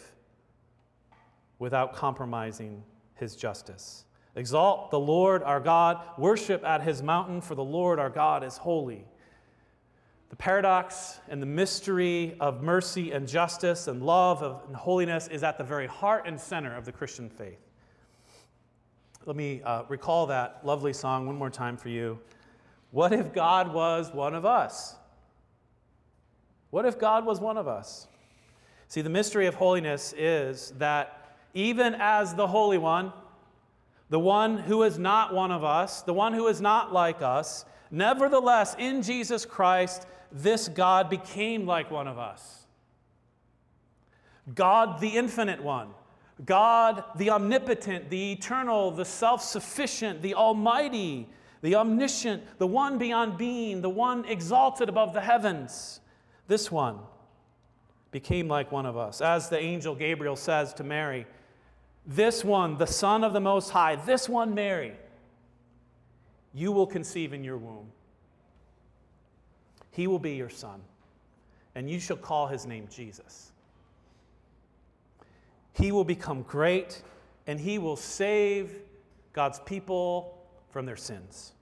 without 1.59 1.93
compromising 1.93 2.83
His 3.15 3.35
justice. 3.35 4.05
Exalt 4.35 4.89
the 4.89 4.99
Lord 4.99 5.43
our 5.43 5.59
God, 5.59 6.01
worship 6.17 6.63
at 6.63 6.81
His 6.81 7.03
mountain, 7.03 7.41
for 7.41 7.55
the 7.55 7.63
Lord 7.63 7.99
our 7.99 8.09
God 8.09 8.43
is 8.43 8.57
holy. 8.57 9.05
The 10.29 10.35
paradox 10.35 11.19
and 11.27 11.41
the 11.41 11.47
mystery 11.47 12.35
of 12.39 12.61
mercy 12.61 13.11
and 13.11 13.27
justice 13.27 13.87
and 13.87 14.03
love 14.03 14.43
and 14.67 14.75
holiness 14.75 15.27
is 15.27 15.43
at 15.43 15.57
the 15.57 15.63
very 15.63 15.87
heart 15.87 16.23
and 16.27 16.39
center 16.39 16.75
of 16.75 16.85
the 16.85 16.91
Christian 16.91 17.29
faith. 17.29 17.59
Let 19.25 19.35
me 19.35 19.61
uh, 19.63 19.83
recall 19.89 20.27
that 20.27 20.61
lovely 20.63 20.93
song 20.93 21.25
one 21.25 21.35
more 21.35 21.49
time 21.49 21.77
for 21.77 21.89
you. 21.89 22.19
What 22.91 23.11
if 23.11 23.33
God 23.33 23.73
was 23.73 24.13
one 24.13 24.33
of 24.33 24.45
us? 24.45 24.95
What 26.69 26.85
if 26.85 26.99
God 26.99 27.25
was 27.25 27.39
one 27.39 27.57
of 27.57 27.67
us? 27.67 28.07
See, 28.87 29.01
the 29.01 29.09
mystery 29.09 29.47
of 29.47 29.55
holiness 29.55 30.13
is 30.17 30.73
that 30.77 31.35
even 31.53 31.95
as 31.95 32.35
the 32.35 32.47
Holy 32.47 32.77
One, 32.77 33.11
the 34.09 34.19
one 34.19 34.57
who 34.57 34.83
is 34.83 34.97
not 34.97 35.33
one 35.33 35.51
of 35.51 35.63
us, 35.63 36.01
the 36.01 36.13
one 36.13 36.33
who 36.33 36.47
is 36.47 36.61
not 36.61 36.91
like 36.93 37.21
us, 37.21 37.65
nevertheless, 37.91 38.75
in 38.77 39.01
Jesus 39.01 39.45
Christ, 39.45 40.05
this 40.31 40.67
God 40.67 41.09
became 41.09 41.65
like 41.65 41.89
one 41.89 42.07
of 42.07 42.17
us. 42.17 42.65
God, 44.55 44.99
the 44.99 45.09
infinite 45.09 45.63
one, 45.63 45.89
God, 46.45 47.03
the 47.15 47.29
omnipotent, 47.31 48.09
the 48.09 48.31
eternal, 48.31 48.91
the 48.91 49.05
self 49.05 49.43
sufficient, 49.43 50.21
the 50.21 50.35
almighty, 50.35 51.27
the 51.61 51.75
omniscient, 51.75 52.43
the 52.57 52.67
one 52.67 52.97
beyond 52.97 53.37
being, 53.37 53.81
the 53.81 53.89
one 53.89 54.25
exalted 54.25 54.89
above 54.89 55.13
the 55.13 55.21
heavens. 55.21 55.99
This 56.47 56.71
one 56.71 56.99
became 58.11 58.47
like 58.47 58.71
one 58.71 58.85
of 58.85 58.97
us. 58.97 59.21
As 59.21 59.49
the 59.49 59.59
angel 59.59 59.93
Gabriel 59.93 60.35
says 60.35 60.73
to 60.75 60.83
Mary, 60.83 61.27
this 62.05 62.43
one, 62.43 62.77
the 62.77 62.87
Son 62.87 63.23
of 63.23 63.33
the 63.33 63.39
Most 63.39 63.69
High, 63.69 63.95
this 63.97 64.27
one, 64.27 64.55
Mary, 64.55 64.93
you 66.53 66.71
will 66.71 66.87
conceive 66.87 67.33
in 67.33 67.43
your 67.43 67.57
womb 67.57 67.91
he 69.91 70.07
will 70.07 70.19
be 70.19 70.35
your 70.35 70.49
son, 70.49 70.81
and 71.75 71.89
you 71.89 71.99
shall 71.99 72.15
call 72.15 72.47
his 72.47 72.65
name 72.65 72.87
Jesus. 72.89 73.51
He 75.73 75.91
will 75.91 76.03
become 76.03 76.43
great, 76.43 77.01
and 77.47 77.59
he 77.59 77.77
will 77.79 77.95
save 77.95 78.71
God's 79.33 79.59
people 79.59 80.37
from 80.69 80.85
their 80.85 80.95
sins. 80.95 81.53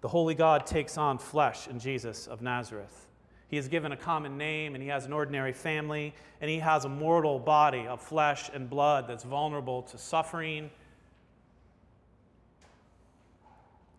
The 0.00 0.08
Holy 0.08 0.34
God 0.34 0.64
takes 0.64 0.96
on 0.96 1.18
flesh 1.18 1.68
in 1.68 1.78
Jesus 1.78 2.26
of 2.26 2.40
Nazareth. 2.40 3.08
He 3.48 3.56
is 3.56 3.66
given 3.66 3.92
a 3.92 3.96
common 3.96 4.38
name, 4.38 4.74
and 4.74 4.82
he 4.82 4.88
has 4.88 5.06
an 5.06 5.12
ordinary 5.12 5.52
family, 5.52 6.14
and 6.40 6.50
he 6.50 6.60
has 6.60 6.84
a 6.84 6.88
mortal 6.88 7.38
body 7.38 7.86
of 7.86 8.00
flesh 8.00 8.50
and 8.54 8.70
blood 8.70 9.06
that's 9.08 9.24
vulnerable 9.24 9.82
to 9.82 9.98
suffering, 9.98 10.70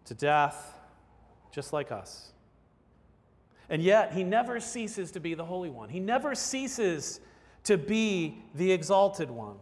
to 0.10 0.15
death, 0.15 0.76
just 1.52 1.72
like 1.72 1.91
us. 1.91 2.32
And 3.69 3.84
yet, 3.84 4.12
he 4.12 4.24
never 4.24 4.60
ceases 4.60 5.12
to 5.12 5.19
be 5.19 5.36
the 5.36 5.45
Holy 5.45 5.69
One. 5.69 5.89
He 5.89 6.00
never 6.00 6.34
ceases 6.34 7.19
to 7.65 7.78
be 7.78 8.39
the 8.56 8.72
exalted 8.72 9.30
one. 9.30 9.58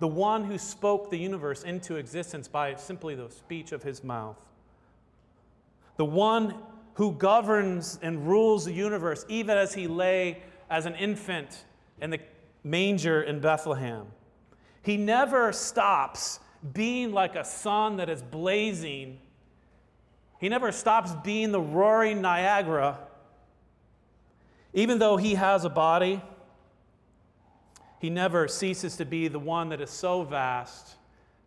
The 0.00 0.08
one 0.08 0.44
who 0.44 0.58
spoke 0.58 1.10
the 1.10 1.16
universe 1.16 1.62
into 1.62 1.94
existence 1.94 2.48
by 2.48 2.74
simply 2.74 3.14
the 3.14 3.30
speech 3.30 3.70
of 3.70 3.84
his 3.84 4.02
mouth. 4.02 4.40
The 5.96 6.04
one 6.04 6.56
who 6.94 7.12
governs 7.12 8.00
and 8.02 8.26
rules 8.26 8.64
the 8.64 8.72
universe 8.72 9.24
even 9.28 9.56
as 9.56 9.74
he 9.74 9.86
lay 9.86 10.42
as 10.68 10.86
an 10.86 10.96
infant 10.96 11.64
in 12.00 12.10
the 12.10 12.18
manger 12.64 13.22
in 13.22 13.38
Bethlehem. 13.38 14.06
He 14.82 14.96
never 14.96 15.52
stops 15.52 16.40
being 16.72 17.12
like 17.12 17.36
a 17.36 17.44
sun 17.44 17.98
that 17.98 18.08
is 18.08 18.22
blazing 18.22 19.18
he 20.44 20.50
never 20.50 20.72
stops 20.72 21.10
being 21.24 21.52
the 21.52 21.60
roaring 21.60 22.20
Niagara. 22.20 22.98
Even 24.74 24.98
though 24.98 25.16
he 25.16 25.36
has 25.36 25.64
a 25.64 25.70
body, 25.70 26.20
he 27.98 28.10
never 28.10 28.46
ceases 28.46 28.98
to 28.98 29.06
be 29.06 29.28
the 29.28 29.38
one 29.38 29.70
that 29.70 29.80
is 29.80 29.88
so 29.88 30.22
vast, 30.22 30.96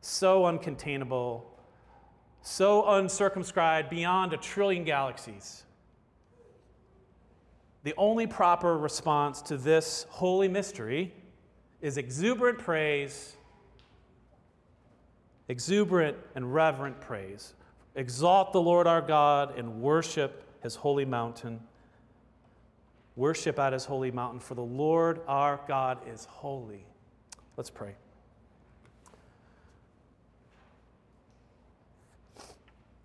so 0.02 0.46
uncontainable, 0.46 1.44
so 2.42 2.90
uncircumscribed 2.90 3.92
beyond 3.92 4.34
a 4.34 4.38
trillion 4.38 4.84
galaxies. 4.84 5.62
The 7.84 7.94
only 7.98 8.26
proper 8.26 8.76
response 8.76 9.44
to 9.44 9.58
this 9.58 10.08
holy 10.10 10.48
mystery 10.48 11.14
is 11.82 11.98
exuberant 11.98 12.58
praise, 12.58 13.37
exuberant 15.48 16.18
and 16.36 16.54
reverent 16.54 17.00
praise. 17.00 17.54
Exalt 17.96 18.54
the 18.54 18.62
Lord 18.62 18.86
our 18.86 19.02
God 19.02 19.58
and 19.58 19.82
worship 19.82 20.44
his 20.62 20.76
holy 20.76 21.06
mountain. 21.06 21.60
Worship 23.16 23.58
at 23.58 23.74
his 23.74 23.86
holy 23.86 24.12
mountain, 24.12 24.40
for 24.40 24.54
the 24.54 24.62
Lord 24.62 25.22
our 25.28 25.60
God 25.68 25.98
is 26.08 26.26
holy. 26.26 26.86
Let's 27.56 27.70
pray. 27.70 27.96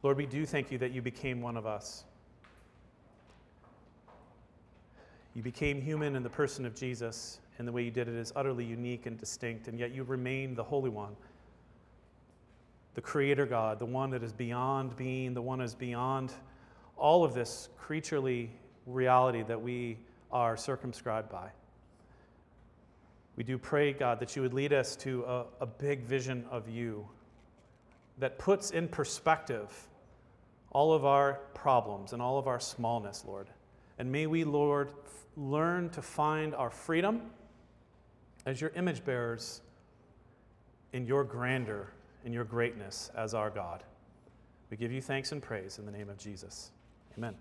Lord, 0.03 0.17
we 0.17 0.27
do 0.27 0.45
thank 0.45 0.71
you 0.73 0.79
that 0.79 0.91
you 0.91 1.01
became 1.01 1.41
one 1.41 1.57
of 1.57 1.65
us. 1.65 2.05
You 5.35 5.43
became 5.43 5.81
human 5.81 6.17
in 6.17 6.23
the 6.23 6.29
person 6.29 6.67
of 6.67 6.75
Jesus, 6.75 7.39
and 7.57 7.67
the 7.67 7.73
way 7.73 7.83
you 7.85 7.91
did 7.91 8.09
it 8.09 8.15
is 8.15 8.33
utterly 8.37 8.65
unique 8.65 9.07
and 9.07 9.17
distinct, 9.17 9.69
and 9.69 9.79
yet 9.79 9.93
you 9.93 10.03
remain 10.03 10.55
the 10.55 10.65
Holy 10.65 10.91
One 10.91 11.17
the 12.95 13.01
Creator 13.01 13.47
God, 13.47 13.79
the 13.79 13.87
one 13.87 14.11
that 14.11 14.23
is 14.23 14.33
beyond 14.33 14.97
being, 14.97 15.35
the 15.35 15.43
one 15.43 15.59
that 15.59 15.65
is 15.65 15.75
beyond 15.75 16.33
all 16.97 17.25
of 17.25 17.35
this 17.35 17.69
creaturely 17.79 18.51
reality 18.87 19.43
that 19.43 19.61
we 19.61 19.99
are 20.31 20.57
circumscribed 20.57 21.31
by. 21.31 21.51
We 23.37 23.45
do 23.45 23.57
pray, 23.57 23.93
God, 23.93 24.21
that 24.21 24.37
you 24.37 24.43
would 24.43 24.53
lead 24.53 24.73
us 24.73 24.95
to 24.97 25.25
a, 25.25 25.45
a 25.61 25.67
big 25.67 26.03
vision 26.03 26.45
of 26.51 26.69
you 26.69 27.09
that 28.19 28.39
puts 28.39 28.71
in 28.71 28.89
perspective 28.89 29.89
all 30.71 30.93
of 30.93 31.05
our 31.05 31.41
problems 31.55 32.13
and 32.13 32.21
all 32.21 32.39
of 32.39 32.47
our 32.47 32.61
smallness, 32.61 33.25
Lord. 33.27 33.49
And 33.99 34.13
may 34.13 34.27
we, 34.27 34.45
Lord, 34.45 34.93
f- 35.05 35.25
learn 35.37 35.89
to 35.91 36.03
find 36.03 36.55
our 36.55 36.71
freedom 36.71 37.23
as 38.45 38.61
your 38.61 38.71
image 38.71 39.05
bearers 39.05 39.63
in 40.93 41.07
your 41.07 41.25
grandeur 41.25 41.89
in 42.25 42.33
your 42.33 42.45
greatness 42.45 43.11
as 43.17 43.35
our 43.35 43.51
God. 43.51 43.83
We 44.71 44.77
give 44.77 44.93
you 44.93 45.03
thanks 45.03 45.33
and 45.33 45.43
praise 45.43 45.79
in 45.79 45.87
the 45.87 45.93
name 45.93 46.09
of 46.09 46.19
Jesus. 46.19 46.71
Amen. 47.17 47.35